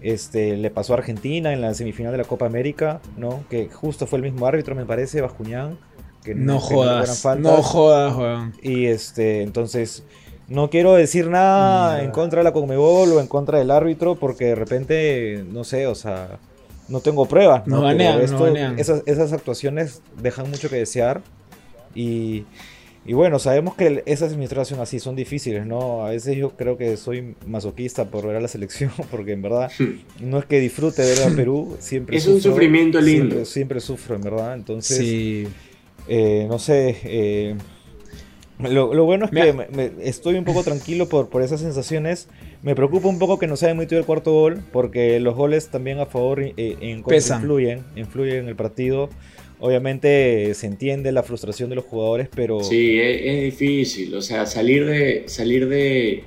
Este, 0.00 0.56
le 0.56 0.70
pasó 0.70 0.94
a 0.94 0.98
Argentina 0.98 1.52
en 1.52 1.60
la 1.60 1.74
semifinal 1.74 2.10
de 2.12 2.18
la 2.18 2.24
Copa 2.24 2.46
América, 2.46 3.00
¿no? 3.16 3.44
Que 3.48 3.68
justo 3.68 4.06
fue 4.08 4.18
el 4.18 4.24
mismo 4.24 4.46
árbitro, 4.46 4.74
me 4.74 4.84
parece, 4.84 5.20
Bascuñán. 5.20 5.78
Que 6.22 6.34
no, 6.34 6.60
jodas, 6.60 7.24
no 7.38 7.62
jodas, 7.62 8.52
Y 8.62 8.86
este, 8.86 9.42
entonces, 9.42 10.04
no 10.48 10.70
quiero 10.70 10.94
decir 10.94 11.28
nada 11.28 12.02
en 12.02 12.10
contra 12.10 12.40
de 12.40 12.44
la 12.44 12.52
Conmebol 12.52 13.12
o 13.12 13.20
en 13.20 13.26
contra 13.26 13.58
del 13.58 13.70
árbitro, 13.70 14.14
porque 14.16 14.46
de 14.46 14.54
repente, 14.54 15.44
no 15.50 15.64
sé, 15.64 15.86
o 15.86 15.94
sea, 15.94 16.38
no 16.88 17.00
tengo 17.00 17.26
pruebas. 17.26 17.66
No, 17.66 17.90
Esas, 17.90 19.02
esas 19.06 19.32
actuaciones 19.32 20.02
dejan 20.20 20.48
mucho 20.50 20.68
que 20.68 20.76
desear. 20.76 21.22
Y, 21.94 22.44
y 23.04 23.14
bueno, 23.14 23.38
sabemos 23.38 23.74
que 23.74 24.02
esas 24.06 24.30
administraciones 24.30 24.82
así 24.82 25.00
son 25.00 25.16
difíciles, 25.16 25.66
¿no? 25.66 26.04
A 26.04 26.10
veces 26.10 26.36
yo 26.36 26.50
creo 26.50 26.76
que 26.76 26.96
soy 26.96 27.34
masoquista 27.46 28.04
por 28.04 28.26
ver 28.26 28.36
a 28.36 28.40
la 28.40 28.48
selección, 28.48 28.92
porque 29.10 29.32
en 29.32 29.42
verdad 29.42 29.72
no 30.20 30.38
es 30.38 30.44
que 30.44 30.60
disfrute 30.60 31.02
ver 31.02 31.22
a 31.22 31.34
Perú, 31.34 31.76
siempre 31.80 32.16
Es 32.16 32.26
un 32.26 32.40
sufrimiento 32.40 33.00
lindo. 33.00 33.44
Siempre, 33.44 33.80
sufro, 33.80 34.14
en 34.14 34.22
verdad. 34.22 34.54
Entonces, 34.54 35.48
eh, 36.08 36.46
no 36.48 36.58
sé. 36.58 36.96
Eh, 37.04 37.56
lo, 38.58 39.04
bueno 39.04 39.24
es 39.24 39.30
que 39.30 39.92
estoy 40.02 40.36
un 40.36 40.44
poco 40.44 40.62
tranquilo 40.62 41.08
por, 41.08 41.28
por 41.28 41.42
esas 41.42 41.60
sensaciones. 41.60 42.28
Me 42.62 42.74
preocupa 42.74 43.08
un 43.08 43.18
poco 43.18 43.38
que 43.38 43.48
no 43.48 43.56
se 43.56 43.66
haya 43.66 43.74
metido 43.74 43.98
el 43.98 44.06
cuarto 44.06 44.32
gol, 44.32 44.62
porque 44.72 45.18
los 45.18 45.34
goles 45.34 45.68
también 45.68 45.98
a 45.98 46.06
favor 46.06 46.40
eh, 46.42 46.52
en 46.56 46.98
influyen, 46.98 47.84
influyen 47.96 48.36
en 48.38 48.48
el 48.48 48.56
partido. 48.56 49.08
Obviamente 49.58 50.54
se 50.54 50.66
entiende 50.66 51.12
la 51.12 51.22
frustración 51.22 51.70
de 51.70 51.76
los 51.76 51.84
jugadores, 51.84 52.28
pero... 52.34 52.62
Sí, 52.62 52.98
es, 53.00 53.42
difícil, 53.42 54.14
o 54.14 54.22
sea, 54.22 54.46
salir 54.46 54.86
de, 54.86 55.24
salir 55.26 55.68
de... 55.68 56.24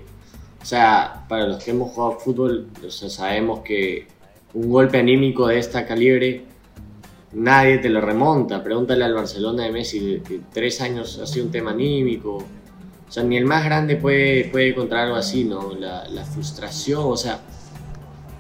O 0.61 0.65
sea, 0.65 1.25
para 1.27 1.47
los 1.47 1.63
que 1.63 1.71
hemos 1.71 1.91
jugado 1.91 2.19
fútbol, 2.19 2.67
o 2.85 2.89
sea, 2.89 3.09
sabemos 3.09 3.59
que 3.59 4.07
un 4.53 4.69
golpe 4.69 4.97
anímico 4.97 5.47
de 5.47 5.59
esta 5.59 5.85
calibre 5.85 6.43
nadie 7.35 7.77
te 7.77 7.89
lo 7.89 8.01
remonta. 8.01 8.63
Pregúntale 8.63 9.03
al 9.03 9.13
Barcelona 9.13 9.63
de 9.63 9.71
Messi, 9.71 10.21
que 10.27 10.41
tres 10.51 10.81
años 10.81 11.19
ha 11.21 11.27
sido 11.27 11.45
un 11.45 11.51
tema 11.51 11.71
anímico. 11.71 12.37
O 13.07 13.11
sea, 13.11 13.23
ni 13.23 13.37
el 13.37 13.45
más 13.45 13.63
grande 13.63 13.97
puede, 13.97 14.45
puede 14.45 14.69
encontrar 14.69 15.05
algo 15.05 15.15
así, 15.15 15.43
¿no? 15.43 15.73
La, 15.75 16.07
la 16.09 16.25
frustración, 16.25 17.03
o 17.03 17.17
sea, 17.17 17.39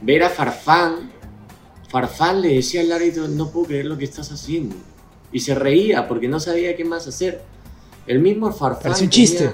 ver 0.01 0.23
a 0.23 0.29
Farfán 0.29 1.15
Farfán 1.95 2.41
le 2.41 2.55
decía 2.55 2.81
al 2.81 2.91
árbitro, 2.91 3.27
no 3.29 3.49
puedo 3.49 3.67
creer 3.67 3.85
lo 3.85 3.97
que 3.97 4.03
estás 4.03 4.29
haciendo. 4.29 4.75
Y 5.31 5.39
se 5.39 5.55
reía 5.55 6.09
porque 6.09 6.27
no 6.27 6.41
sabía 6.41 6.75
qué 6.75 6.83
más 6.83 7.07
hacer. 7.07 7.41
El 8.05 8.19
mismo 8.19 8.51
Farfán 8.51 8.93
un 9.01 9.09
chiste. 9.09 9.53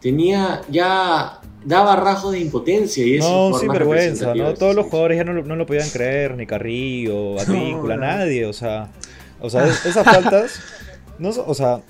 Tenía, 0.00 0.62
ya 0.70 1.42
daba 1.64 1.96
rasgos 1.96 2.32
de 2.32 2.40
impotencia 2.40 3.04
y 3.04 3.16
eso 3.16 3.50
No, 3.50 3.58
sin 3.58 3.68
vergüenza, 3.68 4.34
¿no? 4.34 4.54
Todos 4.54 4.74
los 4.74 4.86
jugadores 4.86 5.18
ya 5.18 5.24
no, 5.24 5.42
lo 5.42 5.66
podían 5.66 5.88
creer, 5.90 6.36
ni 6.36 6.46
Carrillo, 6.46 7.38
Advíncula, 7.40 7.96
nadie, 7.96 8.46
o 8.46 8.52
sea, 8.52 8.90
o 9.40 9.50
sea, 9.50 9.66
esas 9.66 10.04
faltas, 10.04 10.60
no, 11.18 11.30
o 11.30 11.54
sea, 11.54 11.80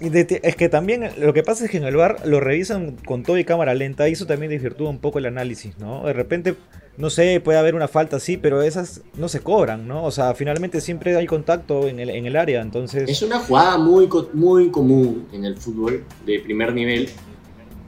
es 0.00 0.56
que 0.56 0.68
también 0.68 1.10
lo 1.18 1.32
que 1.32 1.42
pasa 1.42 1.64
es 1.64 1.70
que 1.70 1.78
en 1.78 1.84
el 1.84 1.96
bar 1.96 2.26
lo 2.26 2.40
revisan 2.40 2.96
con 3.06 3.22
todo 3.22 3.38
y 3.38 3.44
cámara 3.44 3.74
lenta 3.74 4.08
y 4.08 4.12
eso 4.12 4.26
también 4.26 4.50
desvirtúa 4.50 4.90
un 4.90 4.98
poco 4.98 5.18
el 5.18 5.26
análisis, 5.26 5.78
¿no? 5.78 6.04
De 6.06 6.12
repente 6.12 6.54
no 6.96 7.10
sé, 7.10 7.40
puede 7.40 7.58
haber 7.58 7.74
una 7.74 7.88
falta, 7.88 8.18
sí, 8.20 8.36
pero 8.36 8.62
esas 8.62 9.02
no 9.16 9.28
se 9.28 9.40
cobran, 9.40 9.86
¿no? 9.86 10.04
O 10.04 10.10
sea, 10.10 10.34
finalmente 10.34 10.80
siempre 10.80 11.14
hay 11.16 11.26
contacto 11.26 11.88
en 11.88 12.00
el, 12.00 12.10
en 12.10 12.26
el 12.26 12.36
área, 12.36 12.62
entonces... 12.62 13.08
Es 13.08 13.22
una 13.22 13.38
jugada 13.38 13.76
muy, 13.76 14.08
muy 14.32 14.70
común 14.70 15.26
en 15.32 15.44
el 15.44 15.56
fútbol 15.56 16.04
de 16.24 16.40
primer 16.40 16.72
nivel, 16.72 17.10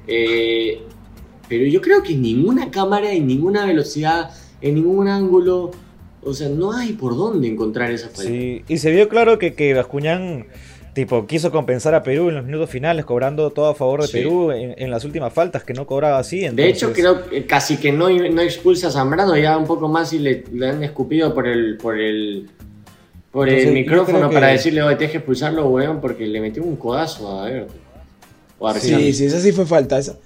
eh, 0.07 0.83
pero 1.48 1.64
yo 1.66 1.80
creo 1.80 2.02
que 2.02 2.14
en 2.14 2.22
ninguna 2.22 2.70
cámara, 2.70 3.12
en 3.12 3.26
ninguna 3.26 3.66
velocidad, 3.66 4.30
en 4.61 4.74
ningún 4.74 5.08
ángulo, 5.08 5.70
o 6.22 6.34
sea, 6.34 6.48
no 6.48 6.72
hay 6.72 6.92
por 6.92 7.16
dónde 7.16 7.48
encontrar 7.48 7.90
esa 7.90 8.08
falta. 8.08 8.30
Sí, 8.30 8.62
y 8.68 8.78
se 8.78 8.90
vio 8.90 9.08
claro 9.08 9.38
que, 9.38 9.54
que 9.54 9.74
Bascuñán 9.74 10.46
Tipo, 10.98 11.28
quiso 11.28 11.52
compensar 11.52 11.94
a 11.94 12.02
Perú 12.02 12.28
en 12.28 12.34
los 12.34 12.44
minutos 12.44 12.68
finales, 12.68 13.04
cobrando 13.04 13.50
todo 13.50 13.68
a 13.68 13.74
favor 13.76 14.02
de 14.02 14.08
Perú 14.08 14.50
en, 14.50 14.90
las 14.90 15.04
últimas 15.04 15.32
faltas 15.32 15.62
que 15.62 15.72
no 15.72 15.87
cobraba 15.87 16.18
así. 16.18 16.48
De 16.48 16.68
hecho, 16.68 16.92
creo 16.92 17.24
que 17.28 17.46
casi 17.46 17.76
que 17.76 17.92
no, 17.92 18.11
no 18.11 18.42
expulsa 18.42 18.88
a 18.88 18.90
Zambrano, 18.90 19.37
ya 19.37 19.56
un 19.56 19.64
poco 19.64 19.87
más 19.87 20.12
y 20.12 20.18
le, 20.18 20.42
han 20.68 20.82
escupido 20.82 21.32
por 21.32 21.46
el, 21.46 21.76
por 21.76 21.96
el, 22.00 22.50
por 23.30 23.48
el 23.48 23.72
micrófono 23.74 24.28
para 24.28 24.48
decirle, 24.48 24.82
oye, 24.82 24.96
deje 24.96 25.18
expulsarlo, 25.18 25.68
weón, 25.68 26.00
porque 26.00 26.26
le 26.26 26.40
metió 26.40 26.64
un 26.64 26.74
codazo 26.74 27.42
a 27.42 27.44
ver. 27.44 27.68
sí, 28.80 29.12
sí, 29.12 29.26
esa 29.26 29.38
sí 29.38 29.52
fue 29.52 29.66
falta. 29.66 30.00
Esa, 30.00 30.16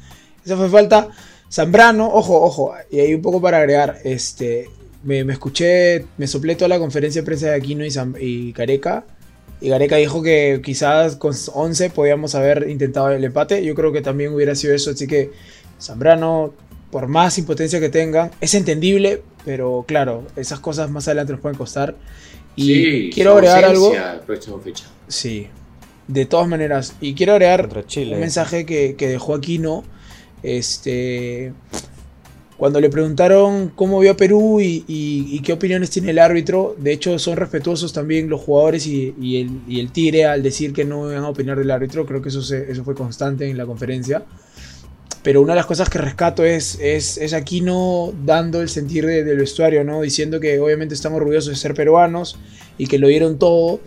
esa 0.45 0.57
fue 0.57 0.69
falta. 0.69 1.09
Zambrano, 1.51 2.09
ojo, 2.09 2.41
ojo, 2.41 2.75
y 2.91 3.01
hay 3.01 3.15
un 3.15 3.21
poco 3.23 3.41
para 3.41 3.59
agregar, 3.59 3.99
este, 4.05 4.71
me, 5.03 5.21
escuché, 5.21 6.07
me 6.17 6.27
soplé 6.27 6.55
toda 6.55 6.69
la 6.69 6.79
conferencia 6.79 7.21
de 7.21 7.27
prensa 7.27 7.47
de 7.47 7.55
Aquino 7.55 7.85
y, 7.85 7.93
y 8.21 8.53
Careca 8.55 9.05
y 9.63 9.69
Gareca 9.69 9.97
dijo 9.97 10.23
que 10.23 10.61
quizás 10.63 11.15
con 11.15 11.35
11 11.55 11.91
podíamos 11.91 12.35
haber 12.35 12.69
intentado 12.69 13.11
el 13.11 13.23
empate. 13.23 13.65
Yo 13.65 13.77
creo 13.77 13.93
que 13.93 14.03
también 14.03 14.35
hubiera 14.35 14.57
sido 14.57 14.75
eso. 14.75 14.91
Así 14.91 15.07
que 15.07 15.31
Zambrano, 15.81 16.53
por 16.91 17.07
más 17.07 17.39
impotencia 17.39 17.79
que 17.79 17.89
tenga, 17.89 18.33
es 18.41 18.55
entendible, 18.55 19.23
pero 19.45 19.85
claro, 19.87 20.27
esas 20.35 20.59
cosas 20.59 20.91
más 20.91 21.07
adelante 21.07 21.33
nos 21.33 21.41
pueden 21.41 21.57
costar. 21.57 21.95
Y 22.57 23.11
quiero 23.11 23.35
agregar 23.35 23.65
algo. 23.65 23.93
Sí, 25.07 25.47
de 26.09 26.27
todas 26.27 26.49
maneras. 26.49 26.97
Y 27.01 27.15
quiero 27.15 27.35
agregar 27.35 27.69
un 27.97 28.21
mensaje 28.21 28.67
que, 28.67 28.97
que 28.97 29.07
dejó 29.07 29.37
Aquino. 29.37 29.85
Este 30.43 31.53
cuando 32.63 32.81
le 32.81 32.91
preguntaron 32.91 33.73
cómo 33.75 33.99
vio 33.99 34.13
a 34.13 34.17
Perú 34.17 34.61
y, 34.61 35.41
qué 35.45 35.53
opiniones 35.53 35.91
tiene 35.91 36.11
el 36.11 36.21
árbitro, 36.21 36.77
de 36.79 36.93
hecho 36.93 37.19
son 37.19 37.37
respetuosos 37.37 37.93
también 37.93 38.29
los 38.29 38.41
jugadores 38.41 38.87
y, 38.87 39.67
el, 39.69 39.91
Tigre 39.91 40.27
al 40.27 40.45
decir 40.45 40.73
que 40.73 40.85
no 40.85 41.11
iban 41.11 41.25
a 41.25 41.29
opinar 41.29 41.59
del 41.59 41.73
árbitro, 41.73 42.07
creo 42.07 42.23
que 42.23 42.29
eso, 42.29 42.41
fue 42.85 42.95
constante 42.95 43.51
en 43.51 43.59
la 43.59 43.67
conferencia. 43.67 44.23
Pero 45.25 45.43
una 45.43 45.55
de 45.55 45.57
las 45.57 45.67
cosas 45.67 45.91
que 45.91 45.99
rescato 45.99 46.45
es, 46.45 46.79
es, 46.81 47.19
es 47.19 47.33
Aquino 47.33 48.13
dando 48.25 48.63
el 48.63 48.69
sentir 48.69 49.07
del 49.07 49.39
vestuario, 49.39 49.83
¿no? 49.83 50.01
diciendo 50.01 50.39
que 50.39 50.61
obviamente 50.61 50.95
estamos 50.95 51.17
orgullosos 51.17 51.51
de 51.51 51.57
ser 51.57 51.75
peruanos 51.75 52.39
y 52.79 52.87
que 52.87 53.01
lo 53.01 53.09
dieron 53.09 53.41
todo. 53.41 53.81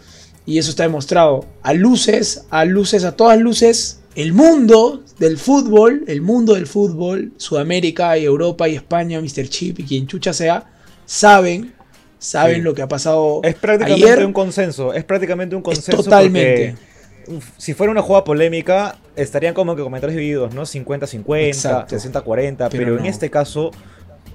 Y 0.45 0.57
eso 0.57 0.69
está 0.69 0.83
demostrado. 0.83 1.45
A 1.63 1.73
luces, 1.73 2.43
a 2.49 2.65
luces, 2.65 3.05
a 3.05 3.15
todas 3.15 3.39
luces, 3.39 4.01
el 4.15 4.33
mundo 4.33 5.03
del 5.19 5.37
fútbol, 5.37 6.03
el 6.07 6.21
mundo 6.21 6.53
del 6.53 6.67
fútbol, 6.67 7.33
Sudamérica 7.37 8.17
y 8.17 8.25
Europa 8.25 8.67
y 8.67 8.75
España, 8.75 9.19
Mr. 9.21 9.47
Chip 9.49 9.79
y 9.79 9.83
quien 9.83 10.07
chucha 10.07 10.33
sea, 10.33 10.65
saben, 11.05 11.73
saben 12.17 12.63
lo 12.63 12.73
que 12.73 12.81
ha 12.81 12.87
pasado. 12.87 13.41
Es 13.43 13.55
prácticamente 13.55 14.25
un 14.25 14.33
consenso, 14.33 14.93
es 14.93 15.03
prácticamente 15.03 15.55
un 15.55 15.61
consenso. 15.61 16.03
totalmente. 16.03 16.75
si 17.57 17.73
fuera 17.73 17.91
una 17.91 18.01
jugada 18.01 18.23
polémica, 18.23 18.97
estarían 19.15 19.53
como 19.53 19.75
que 19.75 19.83
comentarios 19.83 20.15
divididos, 20.15 20.53
¿no? 20.53 20.63
50-50, 20.63 21.87
60-40, 21.87 22.69
pero, 22.71 22.97
en 22.97 23.05
este 23.05 23.29
caso 23.29 23.71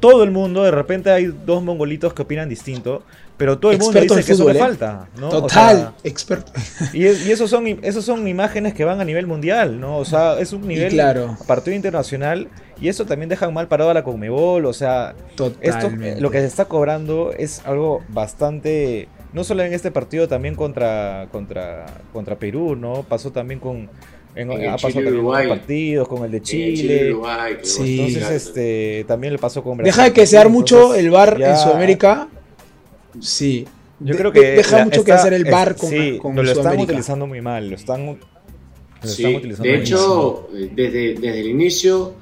todo 0.01 0.25
el 0.25 0.31
mundo, 0.31 0.65
de 0.65 0.71
repente 0.71 1.11
hay 1.11 1.27
dos 1.27 1.63
mongolitos 1.63 2.15
que 2.15 2.23
opinan 2.23 2.49
distinto, 2.49 3.03
pero 3.41 3.59
todo 3.59 3.73
el 3.73 3.79
mundo 3.79 3.99
dice 3.99 4.23
que 4.23 4.33
eso 4.33 4.47
le 4.47 4.59
¿eh? 4.59 4.61
falta. 4.61 5.09
¿no? 5.19 5.31
Total, 5.31 5.95
experto. 6.05 6.53
Y, 6.93 7.07
y 7.07 7.31
esos, 7.33 7.49
son, 7.49 7.67
esos 7.67 8.05
son 8.05 8.29
imágenes 8.29 8.75
que 8.75 8.85
van 8.85 9.01
a 9.01 9.05
nivel 9.05 9.27
mundial, 9.27 9.81
¿no? 9.81 9.97
O 9.97 10.05
sea, 10.05 10.39
es 10.39 10.53
un 10.53 10.69
nivel 10.69 10.93
claro. 10.93 11.39
partido 11.47 11.75
internacional 11.75 12.49
y 12.83 12.89
eso 12.91 13.07
también 13.07 13.31
deja 13.31 13.51
mal 13.51 13.67
parado 13.67 13.89
a 13.89 13.95
la 13.95 14.05
Conmebol, 14.05 14.67
o 14.67 14.75
sea, 14.75 15.15
esto, 15.63 15.91
lo 16.19 16.31
que 16.31 16.41
se 16.41 16.47
está 16.47 16.67
cobrando 16.67 17.33
es 17.33 17.63
algo 17.65 18.03
bastante 18.11 19.09
no 19.33 19.43
solo 19.43 19.63
en 19.63 19.73
este 19.73 19.91
partido, 19.91 20.29
también 20.29 20.55
contra, 20.55 21.27
contra, 21.33 21.87
contra 22.13 22.37
Perú, 22.37 22.77
¿no? 22.77 23.05
Pasó 23.05 23.33
también 23.33 23.59
con... 23.59 23.89
En, 24.35 24.51
ha 24.69 24.73
pasado 24.73 24.93
Chile, 24.93 25.05
también 25.05 25.07
en 25.07 25.09
otros 25.09 25.15
Uruguay. 25.15 25.49
partidos, 25.49 26.09
con 26.09 26.25
el 26.25 26.31
de 26.31 26.43
Chile. 26.43 27.13
Uruguay, 27.15 27.57
que 27.57 27.65
Sí. 27.65 28.01
Entonces, 28.01 28.31
este, 28.31 29.05
también 29.09 29.33
le 29.33 29.39
pasó 29.39 29.63
con 29.63 29.79
Brasil. 29.79 29.93
Deja 29.93 30.11
de 30.11 30.43
que 30.43 30.49
mucho 30.49 30.95
el 30.95 31.11
bar 31.11 31.39
ya- 31.39 31.53
en 31.53 31.57
Sudamérica. 31.57 32.29
Sí. 33.21 33.67
Yo 33.99 34.13
De- 34.15 34.19
creo 34.19 34.33
que 34.33 34.41
deja 34.53 34.79
la- 34.79 34.85
mucho 34.85 35.05
que 35.05 35.11
está- 35.11 35.21
hacer 35.23 35.33
el 35.35 35.45
bar 35.45 35.77
con, 35.77 35.91
sí, 35.91 36.19
con 36.19 36.35
no, 36.35 36.43
lo 36.43 36.51
están 36.53 36.79
utilizando 36.79 37.27
muy 37.27 37.41
mal, 37.41 37.69
lo 37.69 37.77
están, 37.77 38.07
lo 38.07 38.19
Sí, 39.09 39.23
están 39.25 39.35
utilizando 39.37 39.69
de 39.71 39.79
hecho, 39.79 40.49
eh, 40.55 40.71
desde, 40.75 41.15
desde 41.15 41.41
el 41.41 41.47
inicio 41.49 42.15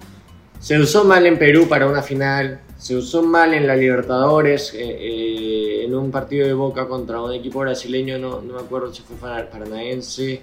se 0.58 0.78
usó 0.78 1.04
mal 1.04 1.24
en 1.26 1.38
Perú 1.38 1.66
para 1.68 1.86
una 1.86 2.02
final, 2.02 2.60
se 2.76 2.96
usó 2.96 3.22
mal 3.22 3.54
en 3.54 3.66
la 3.66 3.76
Libertadores, 3.76 4.74
eh, 4.74 4.78
eh, 4.80 5.84
en 5.84 5.94
un 5.94 6.10
partido 6.10 6.46
de 6.48 6.52
Boca 6.52 6.88
contra 6.88 7.22
un 7.22 7.32
equipo 7.32 7.60
brasileño, 7.60 8.18
no, 8.18 8.40
no 8.40 8.54
me 8.54 8.60
acuerdo 8.60 8.92
si 8.92 9.02
fue 9.02 9.16
para- 9.16 9.48
paranaense. 9.48 10.42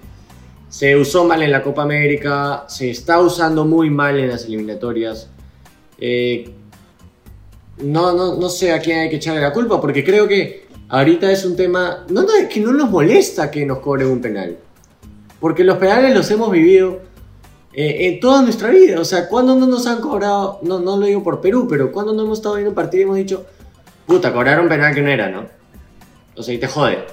Se 0.69 0.95
usó 0.95 1.23
mal 1.25 1.41
en 1.43 1.51
la 1.51 1.61
Copa 1.61 1.83
América, 1.83 2.65
se 2.67 2.89
está 2.89 3.19
usando 3.21 3.65
muy 3.65 3.89
mal 3.89 4.17
en 4.19 4.29
las 4.29 4.45
eliminatorias. 4.45 5.29
Eh, 5.97 6.49
no, 7.77 8.13
no, 8.13 8.35
no 8.35 8.49
sé 8.49 8.71
a 8.71 8.79
quién 8.79 8.99
hay 8.99 9.09
que 9.09 9.17
echarle 9.17 9.41
la 9.41 9.53
culpa, 9.53 9.81
porque 9.81 10.03
creo 10.03 10.27
que 10.27 10.65
ahorita 10.87 11.31
es 11.31 11.45
un 11.45 11.55
tema 11.55 12.05
no, 12.09 12.21
no, 12.21 12.29
que 12.49 12.59
no 12.59 12.71
nos 12.71 12.89
molesta 12.89 13.51
que 13.51 13.65
nos 13.65 13.79
cobren 13.79 14.07
un 14.07 14.21
penal. 14.21 14.57
Porque 15.39 15.63
los 15.63 15.77
penales 15.77 16.13
los 16.13 16.29
hemos 16.31 16.51
vivido 16.51 17.01
eh, 17.73 18.07
en 18.07 18.19
toda 18.19 18.41
nuestra 18.41 18.69
vida. 18.69 18.99
O 18.99 19.05
sea, 19.05 19.27
cuando 19.27 19.55
no 19.55 19.67
nos 19.67 19.85
han 19.85 19.99
cobrado, 19.99 20.59
no, 20.61 20.79
no 20.79 20.97
lo 20.97 21.05
digo 21.05 21.23
por 21.23 21.41
Perú, 21.41 21.67
pero 21.69 21.91
cuando 21.91 22.13
no 22.13 22.23
hemos 22.23 22.39
estado 22.39 22.55
viendo 22.55 22.69
un 22.71 22.75
partido 22.75 23.01
y 23.01 23.03
hemos 23.03 23.17
dicho, 23.17 23.45
puta, 24.05 24.31
cobraron 24.31 24.69
penal 24.69 24.95
que 24.95 25.01
no 25.01 25.09
era, 25.09 25.29
¿no? 25.29 25.45
O 26.35 26.43
sea, 26.43 26.53
y 26.53 26.57
te 26.57 26.67
jode. 26.67 27.05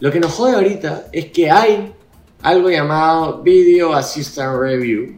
Lo 0.00 0.10
que 0.10 0.20
nos 0.20 0.32
jode 0.32 0.54
ahorita 0.54 1.06
es 1.12 1.26
que 1.26 1.50
hay 1.50 1.94
algo 2.42 2.68
llamado 2.70 3.42
Video 3.42 3.94
Assistant 3.94 4.58
Review, 4.58 5.16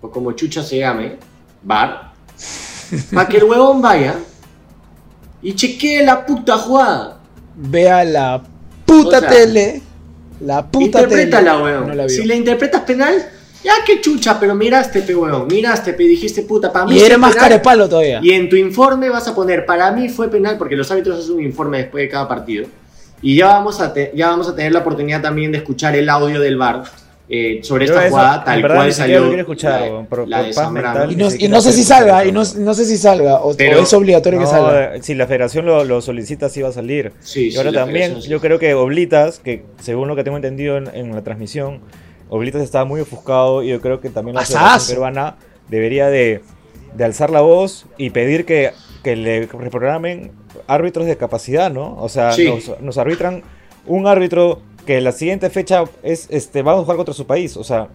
o 0.00 0.10
como 0.10 0.32
chucha 0.32 0.62
se 0.62 0.78
llame, 0.78 1.16
VAR, 1.62 2.12
para 3.12 3.28
que 3.28 3.38
el 3.38 3.44
huevón 3.44 3.82
vaya 3.82 4.16
y 5.42 5.54
chequee 5.54 6.04
la 6.04 6.24
puta 6.26 6.56
jugada. 6.58 7.18
Vea 7.56 8.04
la 8.04 8.42
puta 8.84 9.18
O 9.18 9.20
sea, 9.20 9.28
tele. 9.28 9.82
La 10.40 10.64
puta 10.66 10.84
Interprétala, 10.84 11.52
tele. 11.52 11.64
weón. 11.64 11.86
No 11.88 11.94
la 11.94 12.06
vio. 12.06 12.14
si 12.16 12.24
la 12.24 12.34
interpretas 12.34 12.82
penal, 12.82 13.14
ya 13.64 13.72
que 13.84 14.00
chucha, 14.00 14.38
pero 14.38 14.54
miraste, 14.54 15.02
pe, 15.02 15.14
weón. 15.14 15.46
Miraste, 15.48 15.92
pe, 15.94 16.04
dijiste 16.04 16.42
puta, 16.42 16.72
para 16.72 16.86
mí 16.86 16.94
y 16.96 17.00
es 17.00 17.18
más 17.18 17.32
penal. 17.32 17.48
carepalo 17.48 17.88
todavía. 17.88 18.20
Y 18.22 18.30
en 18.30 18.48
tu 18.48 18.56
informe 18.56 19.08
vas 19.08 19.26
a 19.28 19.34
poner, 19.34 19.66
para 19.66 19.90
mí 19.92 20.08
fue 20.08 20.28
penal, 20.30 20.56
porque 20.58 20.76
los 20.76 20.90
árbitros 20.90 21.18
hacen 21.18 21.34
un 21.36 21.42
informe 21.42 21.78
después 21.78 22.02
de 22.04 22.08
cada 22.08 22.28
partido. 22.28 22.66
Y 23.20 23.36
ya 23.36 23.46
vamos 23.48 23.80
a, 23.80 23.92
te- 23.92 24.12
ya 24.14 24.28
vamos 24.28 24.48
a 24.48 24.54
tener 24.54 24.70
la 24.72 24.78
oportunidad 24.78 25.20
también 25.20 25.50
de 25.50 25.58
escuchar 25.58 25.96
el 25.96 26.08
audio 26.08 26.40
del 26.40 26.56
VAR 26.56 26.84
eh, 27.30 27.60
sobre 27.62 27.84
esta 27.84 28.00
eso, 28.06 28.10
jugada, 28.10 28.44
tal 28.44 28.62
verdad, 28.62 28.76
cual 28.76 28.92
salió. 28.92 29.20
lo 29.20 29.26
quiero 29.26 29.40
escuchar, 29.42 29.80
la, 29.82 30.02
por- 30.04 30.28
la 30.28 30.44
por 30.44 30.54
paz 30.54 30.72
mental. 30.72 31.12
Y 31.12 31.16
no, 31.16 31.26
y 31.58 31.60
sé 31.62 31.72
si 31.72 31.84
salga, 31.84 32.24
y 32.24 32.32
no, 32.32 32.42
no 32.56 32.74
sé 32.74 32.84
si 32.86 32.96
salga, 32.96 33.40
o, 33.40 33.54
Pero- 33.54 33.80
o 33.80 33.82
es 33.82 33.92
obligatorio 33.92 34.40
que 34.40 34.46
salga. 34.46 34.94
eh, 34.96 35.02
si 35.02 35.14
la 35.14 35.26
federación 35.26 35.66
lo, 35.66 35.84
lo 35.84 36.00
solicita, 36.00 36.48
sí 36.48 36.62
va 36.62 36.70
a 36.70 36.72
salir. 36.72 37.12
Sí, 37.20 37.50
y 37.50 37.56
ahora 37.56 37.70
también, 37.72 38.20
yo 38.20 38.40
creo 38.40 38.58
que 38.58 38.72
Oblitas, 38.74 39.38
que 39.40 39.64
según 39.80 40.08
lo 40.08 40.16
que 40.16 40.24
tengo 40.24 40.36
entendido 40.36 40.78
en, 40.78 40.88
en 40.94 41.14
la 41.14 41.22
transmisión, 41.22 41.80
Oblitas 42.30 42.62
estaba 42.62 42.84
muy 42.84 43.00
ofuscado 43.00 43.62
y 43.62 43.68
yo 43.68 43.80
creo 43.80 44.00
que 44.00 44.08
también 44.10 44.34
la 44.34 44.42
federación 44.44 44.94
peruana 44.96 45.36
debería 45.68 46.08
de, 46.08 46.40
de 46.94 47.04
alzar 47.04 47.30
la 47.30 47.40
voz 47.42 47.86
y 47.98 48.10
pedir 48.10 48.44
que, 48.46 48.72
que 49.02 49.16
le 49.16 49.46
reprogramen 49.46 50.32
árbitros 50.66 51.06
de 51.06 51.16
capacidad, 51.16 51.70
¿no? 51.70 51.96
O 52.00 52.08
sea, 52.08 52.32
Sí. 52.32 52.46
nos, 52.48 52.80
nos 52.80 52.98
arbitran 52.98 53.42
un 53.86 54.06
árbitro 54.06 54.60
que 54.88 55.00
la 55.00 55.12
siguiente 55.12 55.50
fecha 55.50 55.84
es, 56.02 56.26
este, 56.30 56.62
vamos 56.62 56.80
a 56.80 56.84
jugar 56.84 56.96
contra 56.96 57.14
su 57.14 57.26
país, 57.26 57.56
o 57.56 57.62
sea... 57.64 57.88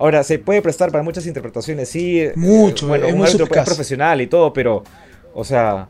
Ahora, 0.00 0.22
se 0.22 0.38
puede 0.38 0.62
prestar 0.62 0.92
para 0.92 1.02
muchas 1.02 1.26
interpretaciones, 1.26 1.88
sí. 1.88 2.20
eh, 2.20 2.32
Mucho, 2.36 2.86
bueno, 2.86 3.06
es 3.06 3.12
un 3.12 3.18
muy 3.18 3.26
árbitro 3.26 3.46
es 3.52 3.64
profesional 3.64 4.20
y 4.20 4.28
todo, 4.28 4.52
pero, 4.52 4.84
o 5.34 5.42
sea, 5.42 5.88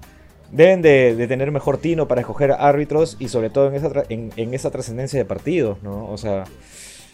deben 0.51 0.81
de, 0.81 1.15
de 1.15 1.27
tener 1.29 1.51
mejor 1.53 1.77
tino 1.77 2.09
para 2.09 2.23
escoger 2.23 2.53
árbitros 2.53 3.17
y 3.19 3.29
sobre 3.29 3.51
todo 3.51 3.69
en 3.69 3.75
esa, 3.75 3.91
en, 4.09 4.33
en 4.37 4.55
esa 4.55 4.71
trascendencia 4.71 5.19
de 5.19 5.27
partidos, 5.27 5.83
¿no? 5.83 6.09
O 6.11 6.17
sea, 6.17 6.45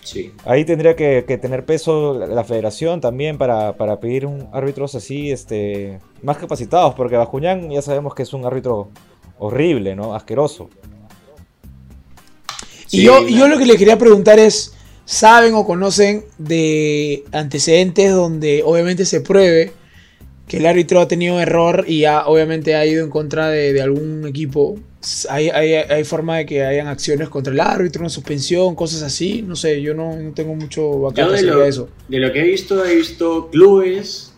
Sí. 0.03 0.33
ahí 0.45 0.65
tendría 0.65 0.95
que, 0.95 1.25
que 1.27 1.37
tener 1.37 1.65
peso 1.65 2.17
la, 2.17 2.29
la 2.29 2.45
federación 2.45 3.01
también 3.01 3.39
para, 3.39 3.73
para 3.73 3.99
pedir 3.99 4.25
un 4.25 4.49
árbitros 4.53 4.95
así, 4.95 5.33
este, 5.33 5.99
más 6.23 6.37
capacitados, 6.37 6.95
porque 6.95 7.17
Bascuñán 7.17 7.71
ya 7.71 7.83
sabemos 7.83 8.15
que 8.15 8.23
es 8.23 8.33
un 8.35 8.45
árbitro 8.45 8.91
horrible, 9.39 9.97
¿no? 9.97 10.15
Asqueroso. 10.15 10.71
Y 12.91 12.99
Sí, 12.99 13.03
yo, 13.03 13.23
y 13.27 13.33
yo 13.33 13.39
claro. 13.39 13.55
lo 13.55 13.59
que 13.59 13.67
le 13.67 13.77
quería 13.77 13.99
preguntar 13.99 14.39
es, 14.39 14.75
¿saben 15.05 15.55
o 15.55 15.67
conocen 15.67 16.25
de 16.39 17.25
antecedentes 17.33 18.13
donde 18.13 18.63
obviamente 18.65 19.05
se 19.05 19.21
pruebe 19.21 19.73
que 20.49 20.59
el 20.59 20.67
árbitro 20.67 21.01
ha 21.01 21.09
tenido 21.09 21.41
error 21.41 21.85
y 21.89 22.05
ha, 22.05 22.27
obviamente 22.27 22.75
ha 22.75 22.85
ido 22.85 23.03
en 23.03 23.11
contra 23.11 23.49
de, 23.49 23.73
de 23.73 23.83
algún 23.83 24.27
equipo? 24.27 24.79
¿Hay, 25.29 25.51
hay, 25.51 25.75
hay 25.75 26.05
forma 26.05 26.39
de 26.39 26.47
que 26.47 26.65
hayan 26.65 26.87
acciones 26.87 27.29
contra 27.29 27.53
el 27.53 27.61
árbitro, 27.61 28.01
una 28.01 28.09
suspensión, 28.09 28.75
cosas 28.75 29.03
así? 29.03 29.43
No 29.43 29.55
sé, 29.57 29.83
yo 29.83 29.95
no, 29.95 30.17
no 30.17 30.33
tengo 30.33 30.55
mucho 30.55 30.83
lo, 30.83 31.11
de 31.11 31.69
eso. 31.69 31.89
de 32.09 32.19
lo 32.19 32.33
que 32.33 32.41
he 32.41 32.45
visto, 32.45 32.85
he 32.85 32.97
visto 32.97 33.51
clubes 33.51 34.33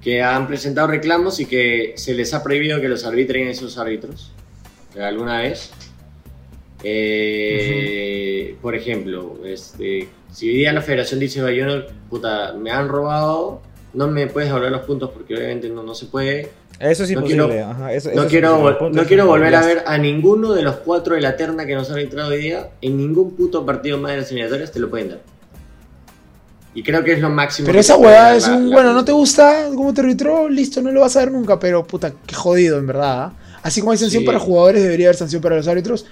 que 0.00 0.22
han 0.22 0.46
presentado 0.46 0.86
reclamos 0.86 1.40
y 1.40 1.46
que 1.46 1.94
se 1.96 2.14
les 2.14 2.32
ha 2.32 2.44
prohibido 2.44 2.80
que 2.80 2.88
los 2.88 3.04
arbitren 3.04 3.48
esos 3.48 3.76
árbitros 3.76 4.30
alguna 5.00 5.42
vez. 5.42 5.70
Eh, 6.88 8.56
Por 8.62 8.74
ejemplo, 8.74 9.36
este, 9.44 10.08
si 10.32 10.48
hoy 10.48 10.56
día 10.56 10.72
la 10.72 10.82
federación 10.82 11.20
dice, 11.20 11.42
"Oye, 11.42 11.56
yo 11.56 11.66
no, 11.66 11.82
puta, 12.10 12.52
me 12.58 12.70
han 12.70 12.88
robado, 12.88 13.60
no 13.94 14.08
me 14.08 14.26
puedes 14.26 14.48
devolver 14.48 14.72
los 14.72 14.80
puntos 14.82 15.10
porque 15.10 15.36
obviamente 15.36 15.68
no, 15.68 15.82
no 15.82 15.94
se 15.94 16.06
puede. 16.06 16.48
Eso 16.80 17.04
es 17.04 17.10
No 17.12 17.22
quiero- 17.24 17.44
ajá, 17.52 17.92
eso- 17.92 18.10
eso 18.10 18.22
No 18.22 18.28
quiero, 18.28 18.90
no 18.90 19.04
quiero 19.04 19.26
volver 19.26 19.54
a 19.54 19.64
ver 19.64 19.82
a 19.86 19.96
ninguno 19.98 20.52
de 20.52 20.62
los 20.62 20.76
cuatro 20.76 21.14
de 21.14 21.20
la 21.20 21.36
terna 21.36 21.64
que 21.64 21.74
nos 21.74 21.90
han 21.90 21.98
entrado 21.98 22.30
hoy 22.30 22.38
día 22.38 22.70
en 22.82 22.96
ningún 22.96 23.34
puto 23.36 23.64
partido 23.64 23.98
más 23.98 24.12
de 24.12 24.18
las 24.18 24.30
eliminatorias 24.30 24.72
te 24.72 24.80
lo 24.80 24.90
pueden 24.90 25.10
dar. 25.10 25.20
Y 26.74 26.82
creo 26.82 27.02
que 27.04 27.12
es 27.12 27.20
lo 27.20 27.30
máximo. 27.30 27.66
Pero 27.66 27.78
esa 27.80 27.96
hueá 27.96 28.36
es 28.36 28.46
un, 28.48 28.68
la- 28.70 28.76
bueno, 28.76 28.92
no 28.92 29.04
te 29.04 29.12
gusta 29.12 29.68
cómo 29.74 29.94
te 29.94 30.00
arbitró, 30.02 30.48
listo, 30.48 30.82
no 30.82 30.90
lo 30.92 31.00
vas 31.00 31.16
a 31.16 31.20
ver 31.20 31.32
nunca, 31.32 31.58
pero 31.58 31.86
puta, 31.86 32.12
qué 32.26 32.34
jodido 32.34 32.78
en 32.78 32.86
verdad. 32.86 33.18
¿ah? 33.22 33.32
Así 33.62 33.80
como 33.80 33.92
hay 33.92 33.98
sanción 33.98 34.20
Sí. 34.22 34.26
para 34.26 34.38
jugadores, 34.38 34.82
debería 34.82 35.06
haber 35.08 35.16
sanción 35.16 35.40
para 35.42 35.56
los 35.56 35.66
árbitros. 35.66 36.04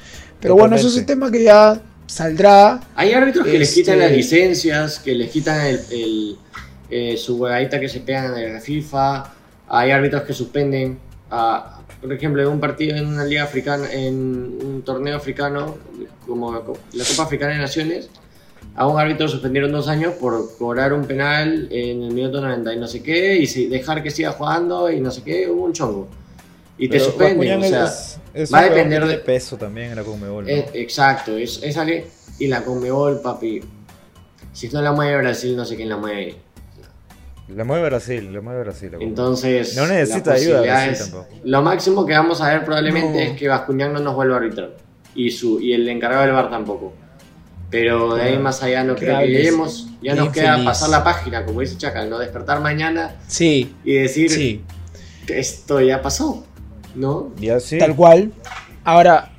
Pero 0.45 0.57
bueno, 0.57 0.77
eso 0.77 0.89
es 0.89 0.97
un 0.99 1.07
tema 1.07 1.31
que 1.31 1.43
ya 1.43 1.81
saldrá. 2.07 2.79
Hay 2.95 3.13
árbitros 3.13 3.47
que 3.47 3.59
les 3.59 3.71
Este- 3.71 3.81
quitan 3.81 3.99
las 3.99 4.13
licencias, 4.13 4.99
que 4.99 5.15
les 5.15 5.31
quitan 5.31 5.59
el, 5.67 5.81
el, 5.91 6.37
eh, 6.91 7.17
su 7.17 7.37
huevadita 7.39 7.81
que 7.81 7.89
se 7.89 8.01
pegan 8.01 8.37
en 8.37 8.53
la 8.53 8.61
FIFA. 8.61 9.33
Hay 9.69 9.91
árbitros 9.91 10.23
que 10.23 10.33
suspenden. 10.35 10.99
a- 11.31 11.81
por 12.01 12.13
ejemplo, 12.13 12.43
en 12.43 12.49
un 12.49 12.61
partido 12.61 12.95
en 12.97 13.07
una 13.07 13.25
liga 13.25 13.43
africana, 13.45 13.91
en 13.91 14.15
un 14.15 14.83
torneo 14.85 15.17
africano, 15.17 15.77
como 16.27 16.53
la 16.53 16.61
Copa 17.05 17.23
Africana 17.25 17.55
de 17.55 17.59
Naciones, 17.59 18.09
a 18.77 18.87
un 18.87 19.01
árbitro 19.01 19.27
suspendieron 19.27 19.73
dos 19.73 19.89
años 19.89 20.13
por 20.21 20.57
cobrar 20.59 20.93
un 20.93 21.07
penal 21.07 21.67
en 21.73 22.03
el 22.03 22.13
minuto 22.13 22.41
90 22.43 22.75
y 22.75 22.79
no 22.79 22.87
sé 22.87 23.03
qué, 23.03 23.37
y 23.39 23.47
si- 23.47 23.67
dejar 23.67 24.03
que 24.03 24.11
siga 24.11 24.33
jugando 24.33 24.91
y 24.93 25.01
no 25.01 25.11
sé 25.11 25.23
qué, 25.23 25.49
hubo 25.51 25.65
un 25.65 25.73
chongo. 25.73 26.07
Y 26.77 26.89
te 26.89 26.99
suspenden, 26.99 27.61
o 27.63 27.65
sea, 27.65 27.85
es- 27.85 28.19
es 28.35 28.53
va 28.53 28.59
a 28.61 28.65
depender 28.65 29.01
que 29.01 29.07
de- 29.07 29.13
tiene 29.15 29.25
peso 29.25 29.57
también 29.57 29.91
en 29.91 29.97
la 29.97 30.03
Conmebol, 30.03 30.45
¿no? 30.45 30.51
Eh, 30.51 30.67
exacto, 30.75 31.37
es, 31.37 31.61
es 31.63 31.77
ale- 31.77 32.07
y 32.39 32.49
la 32.49 32.63
Conmebol, 32.65 33.21
papi. 33.21 33.61
Si 34.53 34.69
no 34.71 34.83
la 34.83 34.93
mueve 34.93 35.17
Brasil, 35.19 35.57
no 35.57 35.65
sé 35.65 35.77
quién 35.77 35.89
la 35.89 35.97
mueve. 35.97 36.37
La 37.49 37.63
mueve 37.65 37.85
Brasil, 37.87 38.33
la 38.33 38.41
mueve 38.41 38.61
Brasil. 38.63 38.91
la. 38.93 38.99
Entonces, 39.05 39.77
No 39.77 39.87
necesita 39.87 40.33
ayuda 40.33 40.57
posibilidad 40.59 40.75
Brasil 40.87 40.93
es- 40.93 40.99
tampoco. 41.11 41.29
Lo 41.45 41.63
máximo 41.63 42.07
que 42.07 42.13
vamos 42.15 42.41
a 42.41 42.49
ver 42.53 42.65
probablemente 42.65 43.25
No. 43.25 43.31
es 43.33 43.39
que 43.39 43.49
Bascuñán 43.49 43.93
no 43.93 44.01
nos 44.01 44.15
vuelva 44.15 44.37
a 44.37 44.39
arbitrar. 44.39 44.77
Y, 45.15 45.31
su, 45.31 45.61
y 45.61 45.75
el 45.75 45.89
encargado 45.89 46.23
del 46.23 46.33
bar 46.33 46.51
tampoco. 46.51 46.93
Pero 47.71 48.15
de 48.15 48.23
ahí 48.23 48.39
más 48.39 48.63
allá 48.63 48.83
no 48.85 48.95
creo 48.97 49.19
que 49.21 49.27
lleguemos. 49.29 49.89
Ya 50.03 50.15
nos 50.15 50.31
queda 50.31 50.63
pasar 50.65 50.91
la 50.91 51.05
página, 51.05 51.45
como 51.45 51.61
dice 51.61 51.77
Chacal, 51.77 52.09
no 52.11 52.19
despertar 52.19 52.61
mañana 52.61 53.17
Sí, 53.29 53.75
y 53.85 53.95
decir 53.95 54.31
sí, 54.31 54.63
que 55.27 55.39
esto 55.39 55.81
ya 55.81 56.01
pasó. 56.03 56.47
¿No? 56.95 57.31
Ya 57.41 57.61
sí. 57.61 57.79
tal 57.79 57.95
cual. 57.97 58.33
Ahora, 58.85 59.33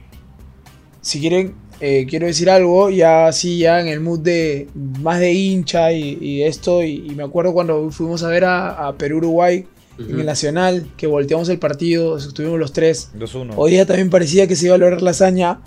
si 1.02 1.20
quieren, 1.20 1.54
eh, 1.80 2.06
quiero 2.10 2.26
decir 2.28 2.50
algo, 2.50 2.90
ya 2.90 3.28
así, 3.28 3.60
ya 3.60 3.80
en 3.82 3.88
el 3.88 4.00
mood 4.00 4.20
de 4.20 4.68
más 5.02 5.20
de 5.20 5.34
hincha 5.34 5.92
y, 5.92 6.18
y 6.20 6.44
esto, 6.44 6.84
y, 6.84 7.06
y 7.08 7.16
me 7.16 7.24
acuerdo 7.24 7.54
cuando 7.54 7.90
fuimos 7.92 8.24
a 8.24 8.28
ver 8.30 8.46
a, 8.46 8.88
a 8.88 8.94
Perú-Uruguay 8.98 9.66
en 9.98 10.20
el 10.20 10.26
Nacional, 10.26 10.88
que 10.98 11.08
volteamos 11.08 11.48
el 11.50 11.58
partido, 11.60 12.18
estuvimos 12.18 12.60
los 12.60 12.74
tres. 12.74 13.12
2-1. 13.18 13.54
Hoy 13.56 13.72
día 13.72 13.86
también 13.86 14.10
parecía 14.10 14.46
que 14.48 14.56
se 14.58 14.66
iba 14.66 14.76
a 14.76 14.78
lograr 14.78 15.02
la 15.02 15.12
hazaña, 15.12 15.62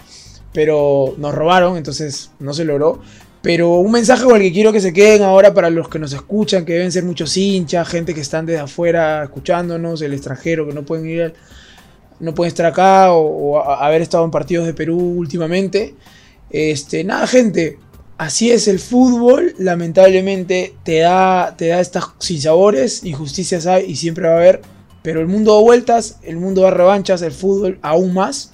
pero 0.53 1.15
nos 1.19 1.35
robaron, 1.35 1.77
entonces 1.77 2.31
no 2.39 2.53
se 2.53 2.65
logró. 2.65 3.01
Pero 3.41 3.77
un 3.77 3.93
mensaje 3.93 4.25
con 4.25 4.37
el 4.37 4.43
que 4.43 4.53
quiero 4.53 4.73
que 4.73 4.81
se 4.81 4.93
queden 4.93 5.23
ahora 5.23 5.55
para 5.55 5.71
los 5.71 5.89
que 5.89 5.99
nos 5.99 6.13
escuchan, 6.13 6.65
que 6.67 6.73
deben 6.75 6.91
ser 6.93 7.05
muchos 7.05 7.37
hinchas, 7.37 7.89
gente 7.89 8.13
que 8.13 8.21
están 8.21 8.45
desde 8.45 8.61
afuera 8.61 9.23
escuchándonos, 9.25 10.03
el 10.03 10.13
extranjero, 10.13 10.67
que 10.67 10.75
no 10.75 10.83
pueden 10.83 11.07
ir 11.09 11.23
al- 11.23 11.35
no 12.21 12.35
pueden 12.35 12.49
estar 12.49 12.67
acá 12.67 13.13
o, 13.13 13.61
haber 13.61 14.03
estado 14.03 14.25
en 14.25 14.31
partidos 14.31 14.67
de 14.67 14.75
Perú 14.75 14.99
últimamente. 14.99 15.95
Este, 16.51 17.05
nada, 17.05 17.27
gente, 17.27 17.79
así 18.17 18.51
es 18.51 18.69
el 18.69 18.79
fútbol. 18.79 19.55
Lamentablemente 19.59 20.75
te 20.85 21.01
da, 21.01 21.55
te 21.57 21.69
da 21.69 21.81
estas 21.81 22.05
sinsabores, 22.19 23.05
injusticias 23.05 23.67
hay 23.67 23.87
y 23.87 23.97
siempre 23.97 24.29
va 24.29 24.35
a 24.35 24.39
haber. 24.39 24.63
Pero 25.03 25.21
el 25.21 25.27
mundo 25.27 25.55
da 25.55 25.61
vueltas, 25.61 26.19
el 26.23 26.37
mundo 26.37 26.63
da 26.63 26.71
revanchas, 26.71 27.23
el 27.23 27.33
fútbol 27.33 27.79
aún 27.83 28.15
más. 28.15 28.53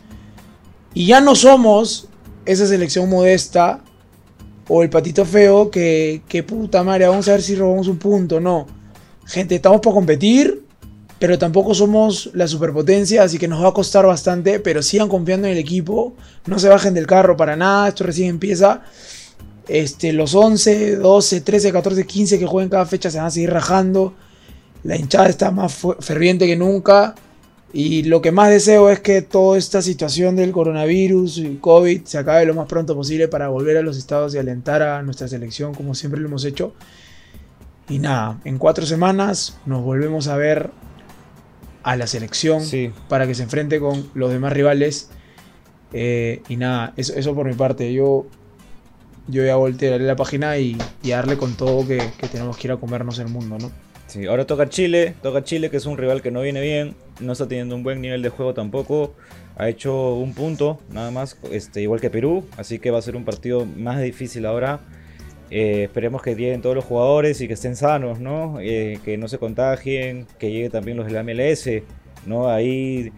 Y 0.93 1.07
ya 1.07 1.21
no 1.21 1.35
somos 1.35 2.09
esa 2.45 2.67
selección 2.67 3.09
modesta 3.09 3.83
o 4.69 4.83
el 4.83 4.91
patito 4.91 5.25
feo 5.25 5.71
que, 5.71 6.23
que 6.29 6.43
puta 6.43 6.83
madre, 6.85 7.07
vamos 7.07 7.29
a 7.29 7.33
ver 7.33 7.43
si 7.43 7.57
robamos 7.57 7.89
un 7.89 7.99
punto. 7.99 8.41
No. 8.41 8.67
Gente, 9.27 9.55
estamos 9.55 9.81
para 9.81 9.95
competir 9.95 10.64
pero 11.19 11.39
tampoco 11.39 11.75
somos 11.75 12.31
la 12.35 12.49
superpotencia, 12.49 13.23
así 13.23 13.39
que 13.39 13.49
nos 13.49 13.63
va 13.63 13.69
a 13.69 13.73
costar 13.73 14.07
bastante, 14.07 14.61
pero 14.61 14.83
sigan 14.83 15.09
confiando 15.09 15.47
en 15.47 15.55
el 15.55 15.59
equipo, 15.59 16.15
no 16.47 16.59
se 16.59 16.69
bajen 16.69 16.95
del 16.95 17.07
carro 17.07 17.37
para 17.37 17.57
nada, 17.57 17.89
esto 17.89 18.05
recién 18.05 18.29
empieza. 18.29 18.83
Este, 19.69 20.13
los 20.13 20.35
11, 20.35 20.97
12, 20.97 21.41
13, 21.41 21.73
14, 21.73 22.07
15 22.07 22.39
que 22.39 22.47
jueguen 22.47 22.69
cada 22.69 22.85
fecha 22.85 23.11
se 23.11 23.19
van 23.19 23.29
a 23.29 23.31
seguir 23.31 23.51
rajando. 23.51 24.15
La 24.83 24.97
hinchada 24.97 25.29
está 25.29 25.51
más 25.51 25.75
ferviente 26.01 26.47
que 26.47 26.57
nunca. 26.57 27.15
Y 27.73 28.05
lo 28.05 28.23
que 28.23 28.31
más 28.31 28.51
deseo 28.51 28.89
es 28.89 29.01
que 29.01 29.21
toda 29.21 29.59
esta 29.59 29.83
situación 29.83 30.37
del 30.37 30.53
coronavirus 30.53 31.39
y 31.39 31.57
COVID 31.57 32.05
se 32.05 32.19
acabe 32.19 32.47
lo 32.47 32.55
más 32.55 32.69
pronto 32.69 32.95
posible 32.95 33.27
para 33.27 33.49
volver 33.49 33.77
a 33.77 33.83
los 33.83 33.97
estados 33.97 34.33
y 34.35 34.39
alentar 34.39 34.81
a 34.83 35.03
nuestra 35.03 35.27
selección 35.27 35.75
como 35.75 35.95
siempre 35.95 36.21
lo 36.21 36.29
hemos 36.29 36.45
hecho. 36.45 36.73
Y 37.89 37.99
nada, 37.99 38.41
en 38.45 38.59
cuatro 38.59 38.87
semanas 38.87 39.59
nos 39.67 39.83
volvemos 39.83 40.29
a 40.29 40.37
ver 40.37 40.71
a 41.85 41.97
la 41.97 42.07
selección 42.07 42.63
para 43.09 43.27
que 43.27 43.35
se 43.35 43.45
enfrente 43.45 43.79
con 43.79 44.11
los 44.15 44.33
demás 44.33 44.53
rivales. 44.53 45.11
Eh, 45.93 46.43
y 46.49 46.57
nada, 46.57 46.93
eso, 46.97 47.35
por 47.35 47.47
mi 47.47 47.55
parte. 47.55 47.93
Yo, 47.93 48.27
yo 49.29 49.43
voy 49.43 49.51
a 49.51 49.57
voltear 49.57 50.01
la 50.01 50.17
página 50.17 50.59
y, 50.59 50.77
darle 51.05 51.37
con 51.37 51.55
todo 51.55 51.87
que, 51.87 52.03
tenemos 52.33 52.57
que 52.57 52.67
ir 52.67 52.73
a 52.73 52.79
comernos 52.79 53.19
el 53.19 53.29
mundo, 53.29 53.59
¿no? 53.59 53.71
Sí, 54.07 54.27
ahora 54.27 54.47
toca 54.47 54.69
Chile, 54.69 55.15
toca 55.23 55.45
Chile 55.45 55.71
que 55.71 55.77
es 55.77 55.87
un 55.87 55.97
rival 55.97 56.23
que 56.23 56.31
no 56.31 56.41
viene 56.41 56.61
bien, 56.61 56.95
no 57.21 57.33
está 57.33 57.49
teniendo 57.49 57.75
un 57.75 57.83
buen 57.83 58.01
nivel 58.01 58.23
de 58.23 58.29
juego 58.29 58.55
tampoco, 58.55 59.15
ha 59.57 59.69
hecho 59.69 60.15
un 60.15 60.35
punto 60.35 60.79
nada 60.91 61.11
más, 61.11 61.39
este, 61.51 61.83
igual 61.83 62.01
que 62.01 62.11
Perú, 62.11 62.45
así 62.57 62.79
que 62.79 62.91
va 62.91 62.99
a 62.99 63.03
ser 63.03 63.17
un 63.17 63.25
partido 63.25 63.65
más 63.65 64.01
difícil 64.01 64.47
ahora. 64.47 64.81
Eh, 65.57 65.85
esperemos 65.85 66.21
que 66.21 66.35
lleguen 66.35 66.63
todos 66.63 66.75
los 66.75 66.85
jugadores 66.85 67.41
y 67.41 67.47
que 67.47 67.55
estén 67.55 67.77
sanos, 67.77 68.19
¿no? 68.19 68.59
Eh, 68.61 68.99
que 69.05 69.17
no 69.17 69.29
se 69.29 69.39
contagien, 69.39 70.27
que 70.37 70.51
lleguen 70.51 70.73
también 70.73 70.97
los 70.97 71.07
de 71.07 71.13
la 71.13 71.23
MLS, 71.23 71.71
¿no? 72.27 72.51
Ahí 72.51 73.13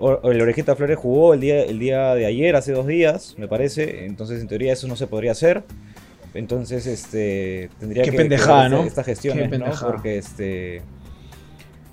el 0.00 0.40
Orejita 0.40 0.76
Flores 0.76 0.96
jugó 0.96 1.34
el 1.34 1.40
día, 1.40 1.62
el 1.62 1.78
día 1.78 2.14
de 2.14 2.24
ayer, 2.24 2.56
hace 2.56 2.72
dos 2.72 2.86
días, 2.86 3.34
me 3.36 3.48
parece. 3.48 4.06
Entonces, 4.06 4.40
en 4.40 4.48
teoría, 4.48 4.72
eso 4.72 4.88
no 4.88 4.96
se 4.96 5.06
podría 5.06 5.32
hacer. 5.32 5.62
Entonces, 6.32 6.86
este. 6.86 7.68
Tendría 7.78 8.02
Qué 8.02 8.12
que. 8.12 8.16
pendejada, 8.16 8.70
¿no? 8.70 8.82
Estas 8.84 9.04
gestiones, 9.04 9.50
¿no? 9.50 9.66
Porque, 9.86 10.16
este. 10.16 10.80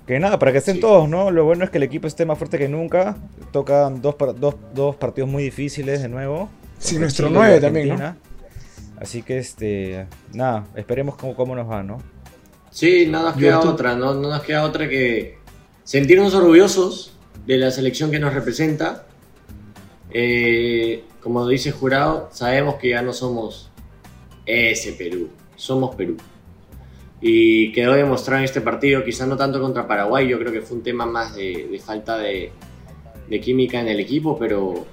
Que 0.06 0.18
nada, 0.18 0.38
para 0.38 0.52
que 0.52 0.58
estén 0.58 0.80
todos, 0.80 1.06
¿no? 1.06 1.30
Lo 1.30 1.44
bueno 1.44 1.64
es 1.64 1.70
que 1.70 1.76
el 1.76 1.84
equipo 1.84 2.06
esté 2.06 2.24
más 2.24 2.38
fuerte 2.38 2.56
que 2.56 2.66
nunca. 2.66 3.18
Tocan 3.52 4.00
dos, 4.00 4.16
dos, 4.40 4.54
dos 4.72 4.96
partidos 4.96 5.28
muy 5.28 5.42
difíciles 5.42 6.00
de 6.00 6.08
nuevo. 6.08 6.48
Sí, 6.78 6.98
nuestro 6.98 7.28
9 7.28 7.60
también, 7.60 7.90
¿no? 7.90 8.31
Así 9.02 9.22
que, 9.22 9.38
este, 9.38 10.06
nada, 10.32 10.68
esperemos 10.76 11.16
cómo, 11.16 11.34
cómo 11.34 11.56
nos 11.56 11.68
va, 11.68 11.82
¿no? 11.82 11.98
Sí, 12.70 13.06
nada 13.06 13.30
nos 13.30 13.36
queda 13.36 13.58
otra, 13.58 13.96
¿no? 13.96 14.14
no 14.14 14.28
nos 14.28 14.42
queda 14.44 14.62
otra 14.62 14.88
que 14.88 15.38
sentirnos 15.82 16.34
orgullosos 16.34 17.12
de 17.44 17.56
la 17.58 17.72
selección 17.72 18.12
que 18.12 18.20
nos 18.20 18.32
representa. 18.32 19.04
Eh, 20.10 21.02
como 21.20 21.48
dice 21.48 21.72
Jurado, 21.72 22.28
sabemos 22.30 22.76
que 22.76 22.90
ya 22.90 23.02
no 23.02 23.12
somos 23.12 23.70
ese 24.46 24.92
Perú, 24.92 25.30
somos 25.56 25.96
Perú. 25.96 26.16
Y 27.20 27.72
quedó 27.72 27.94
demostrado 27.94 28.38
en 28.38 28.44
este 28.44 28.60
partido, 28.60 29.02
quizás 29.02 29.26
no 29.26 29.36
tanto 29.36 29.60
contra 29.60 29.88
Paraguay, 29.88 30.28
yo 30.28 30.38
creo 30.38 30.52
que 30.52 30.60
fue 30.60 30.76
un 30.76 30.84
tema 30.84 31.06
más 31.06 31.34
de, 31.34 31.80
falta 31.84 32.18
de, 32.18 32.52
de, 33.28 33.40
química 33.40 33.80
en 33.80 33.88
el 33.88 33.98
equipo, 33.98 34.38
pero 34.38 34.86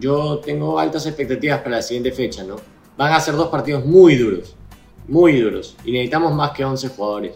yo 0.00 0.40
tengo 0.44 0.80
altas 0.80 1.06
expectativas 1.06 1.60
para 1.60 1.76
la 1.76 1.82
siguiente 1.82 2.10
fecha, 2.10 2.42
¿no? 2.42 2.71
Van 3.02 3.12
a 3.14 3.18
ser 3.18 3.34
dos 3.34 3.48
partidos 3.48 3.84
muy 3.84 4.14
duros, 4.14 4.54
muy 5.08 5.40
duros. 5.40 5.76
Y 5.84 5.90
necesitamos 5.90 6.32
más 6.32 6.52
que 6.52 6.64
11 6.64 6.90
jugadores. 6.90 7.34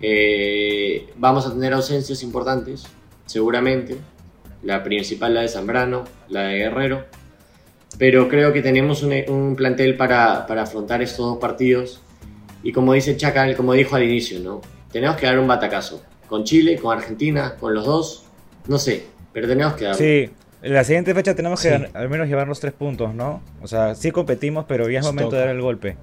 Eh, 0.00 1.12
vamos 1.16 1.46
a 1.46 1.52
tener 1.52 1.74
ausencias 1.74 2.22
importantes, 2.22 2.84
seguramente. 3.26 3.98
La 4.62 4.82
principal, 4.82 5.34
la 5.34 5.42
de 5.42 5.48
Zambrano, 5.48 6.04
la 6.30 6.44
de 6.44 6.56
Guerrero. 6.56 7.04
Pero 7.98 8.30
creo 8.30 8.54
que 8.54 8.62
tenemos 8.62 9.02
un, 9.02 9.56
plantel 9.56 9.94
para, 9.94 10.46
afrontar 10.46 11.02
estos 11.02 11.18
dos 11.18 11.36
partidos. 11.36 12.00
Y 12.62 12.72
como 12.72 12.94
dice 12.94 13.14
Chacal, 13.14 13.54
como 13.54 13.74
dijo 13.74 13.94
al 13.96 14.04
inicio, 14.04 14.40
¿no? 14.40 14.62
Tenemos 14.90 15.16
que 15.16 15.26
dar 15.26 15.38
un 15.38 15.48
batacazo. 15.48 16.00
Con 16.26 16.44
Chile, 16.44 16.78
con 16.78 16.96
Argentina, 16.96 17.56
con 17.60 17.74
los 17.74 17.84
dos. 17.84 18.24
No 18.68 18.78
sé, 18.78 19.04
pero 19.34 19.46
tenemos 19.46 19.74
que 19.74 19.84
dar. 19.84 19.96
Sí, 19.96 20.30
en 20.62 20.72
la 20.72 20.84
siguiente 20.84 21.14
fecha 21.14 21.34
tenemos 21.34 21.60
que 21.60 21.90
al 21.92 22.08
menos 22.08 22.28
llevarnos 22.28 22.60
tres 22.60 22.72
puntos, 22.72 23.14
¿no? 23.14 23.42
O 23.60 23.66
sea, 23.66 23.94
sí 23.94 24.12
competimos, 24.12 24.64
pero 24.68 24.88
ya 24.88 25.00
es 25.00 25.04
momento 25.04 25.32
de 25.32 25.38
dar 25.40 25.48
el 25.48 25.60
golpe 25.60 25.96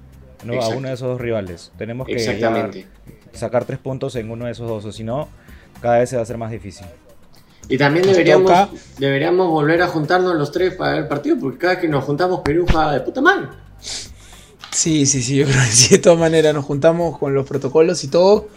¿no? 0.44 0.60
a 0.60 0.68
uno 0.68 0.88
de 0.88 0.94
esos 0.94 1.08
dos 1.08 1.20
rivales. 1.20 1.72
Tenemos 1.78 2.06
que 2.06 2.86
sacar 3.32 3.64
tres 3.64 3.78
puntos 3.78 4.16
en 4.16 4.30
uno 4.30 4.46
de 4.46 4.52
esos 4.52 4.68
dos, 4.68 4.84
o 4.84 4.92
si 4.92 5.02
no, 5.02 5.28
cada 5.80 5.98
vez 5.98 6.10
se 6.10 6.16
va 6.16 6.20
a 6.20 6.22
hacer 6.24 6.36
más 6.36 6.50
difícil. 6.50 6.86
Y 7.68 7.78
también 7.78 8.04
deberíamos, 8.04 8.68
deberíamos 8.98 9.48
volver 9.48 9.80
a 9.82 9.86
juntarnos 9.86 10.34
los 10.34 10.50
tres 10.50 10.74
para 10.74 10.98
el 10.98 11.06
partido, 11.06 11.36
porque 11.40 11.58
cada 11.58 11.74
vez 11.74 11.82
que 11.82 11.88
nos 11.88 12.04
juntamos 12.04 12.40
Perú 12.40 12.66
de 12.66 13.00
puta 13.00 13.20
madre. 13.20 13.48
Sí, 14.72 15.06
sí, 15.06 15.22
sí, 15.22 15.36
yo 15.36 15.46
creo 15.48 15.56
que 15.56 15.70
sí, 15.70 15.94
de 15.94 15.98
todas 16.00 16.18
maneras 16.18 16.52
nos 16.52 16.64
juntamos 16.64 17.18
con 17.18 17.32
los 17.32 17.46
protocolos 17.46 18.02
y 18.04 18.08
todo, 18.08 18.48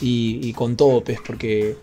y, 0.00 0.52
con 0.54 0.76
todo, 0.76 1.02
pues, 1.04 1.18
porque 1.26 1.76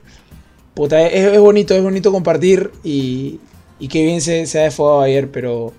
puta, 0.74 1.02
es, 1.02 1.40
bonito, 1.40 1.74
es 1.74 1.82
bonito 1.82 2.12
compartir 2.12 2.72
y, 2.84 3.40
y 3.80 3.88
qué 3.88 4.04
bien 4.04 4.22
se, 4.22 4.46
se 4.46 4.60
ha 4.60 4.64
desfogado 4.64 5.02
ayer, 5.02 5.30
pero. 5.30 5.74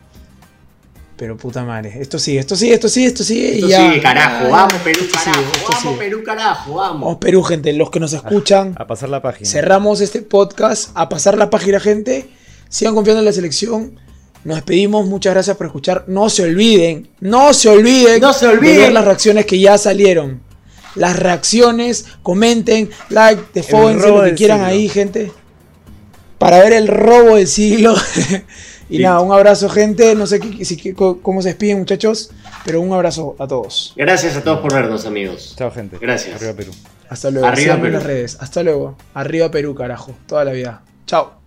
Pero 1.17 1.37
puta 1.37 1.63
madre. 1.65 1.95
Esto 2.01 2.19
sí, 2.19 2.37
esto 2.37 2.57
sí, 2.57 2.73
esto 2.73 2.89
sí, 2.89 3.05
esto 3.05 3.23
sí. 3.23 3.47
Esto 3.47 3.69
sí, 3.69 4.01
carajo. 4.01 4.51
Vamos, 4.51 4.75
Perú, 4.83 5.01
carajo. 5.13 5.43
vamos, 5.71 5.99
Perú, 5.99 6.23
carajo. 6.25 6.75
Vamos. 6.75 7.01
Vamos, 7.01 7.17
Perú, 7.19 7.43
gente. 7.45 7.73
Los 7.73 7.91
que 7.91 8.01
nos 8.01 8.13
escuchan. 8.13 8.75
A, 8.77 8.87
pasar 8.89 9.11
la 9.11 9.23
página. 9.23 9.49
Cerramos 9.49 10.01
este 10.01 10.23
podcast. 10.23 10.91
A 10.95 11.09
pasar 11.09 11.39
la 11.39 11.51
página, 11.51 11.79
gente. 11.79 12.29
Sigan 12.69 12.97
confiando 12.97 13.21
en 13.21 13.27
la 13.27 13.33
selección. 13.33 14.01
Nos 14.43 14.57
despedimos. 14.57 15.07
Muchas 15.07 15.35
gracias 15.35 15.57
por 15.57 15.67
escuchar. 15.67 16.05
No 16.09 16.29
se 16.29 16.43
olviden. 16.43 17.09
No 17.21 17.55
se 17.55 17.69
olviden. 17.69 18.21
No 18.21 18.33
se 18.33 18.49
olviden. 18.49 18.75
De 18.75 18.83
ver 18.83 18.93
las 18.93 19.05
reacciones 19.05 19.47
que 19.47 19.61
ya 19.61 19.79
salieron. 19.79 20.43
Las 20.97 21.17
reacciones. 21.17 22.07
Comenten. 22.25 22.91
Like. 23.11 23.41
Defóense 23.55 24.09
lo 24.09 24.25
que 24.25 24.35
quieran 24.35 24.65
ahí, 24.65 24.89
gente 24.89 25.31
para 26.45 26.59
ver 26.59 26.75
el 26.75 26.89
robo 26.89 27.37
del 27.37 27.47
siglo. 27.47 27.95
y 28.91 28.99
nada, 28.99 29.21
un 29.21 29.33
abrazo 29.33 29.71
gente, 29.71 30.15
no 30.15 30.27
sé 30.27 30.41
cómo 30.95 31.41
se 31.41 31.49
despiden 31.49 31.79
muchachos, 31.79 32.33
pero 32.67 32.83
un 32.83 32.93
abrazo 32.93 33.35
a 33.39 33.49
todos. 33.49 33.95
Gracias 33.97 34.37
a 34.37 34.45
todos 34.45 34.61
por 34.61 34.75
vernos 34.75 35.07
amigos. 35.07 35.55
Chao 35.57 35.71
gente. 35.71 35.97
Gracias. 35.99 36.37
Arriba 36.37 36.53
Perú. 36.53 36.73
Hasta 37.09 37.31
luego. 37.31 37.47
Arriba 37.49 37.81
Perú. 37.81 37.93
las 37.95 38.03
redes. 38.03 38.37
Hasta 38.41 38.63
luego. 38.63 38.95
Arriba 39.15 39.51
Perú, 39.51 39.75
carajo. 39.75 40.13
Toda 40.27 40.45
la 40.45 40.53
vida. 40.53 40.83
Chao. 41.07 41.44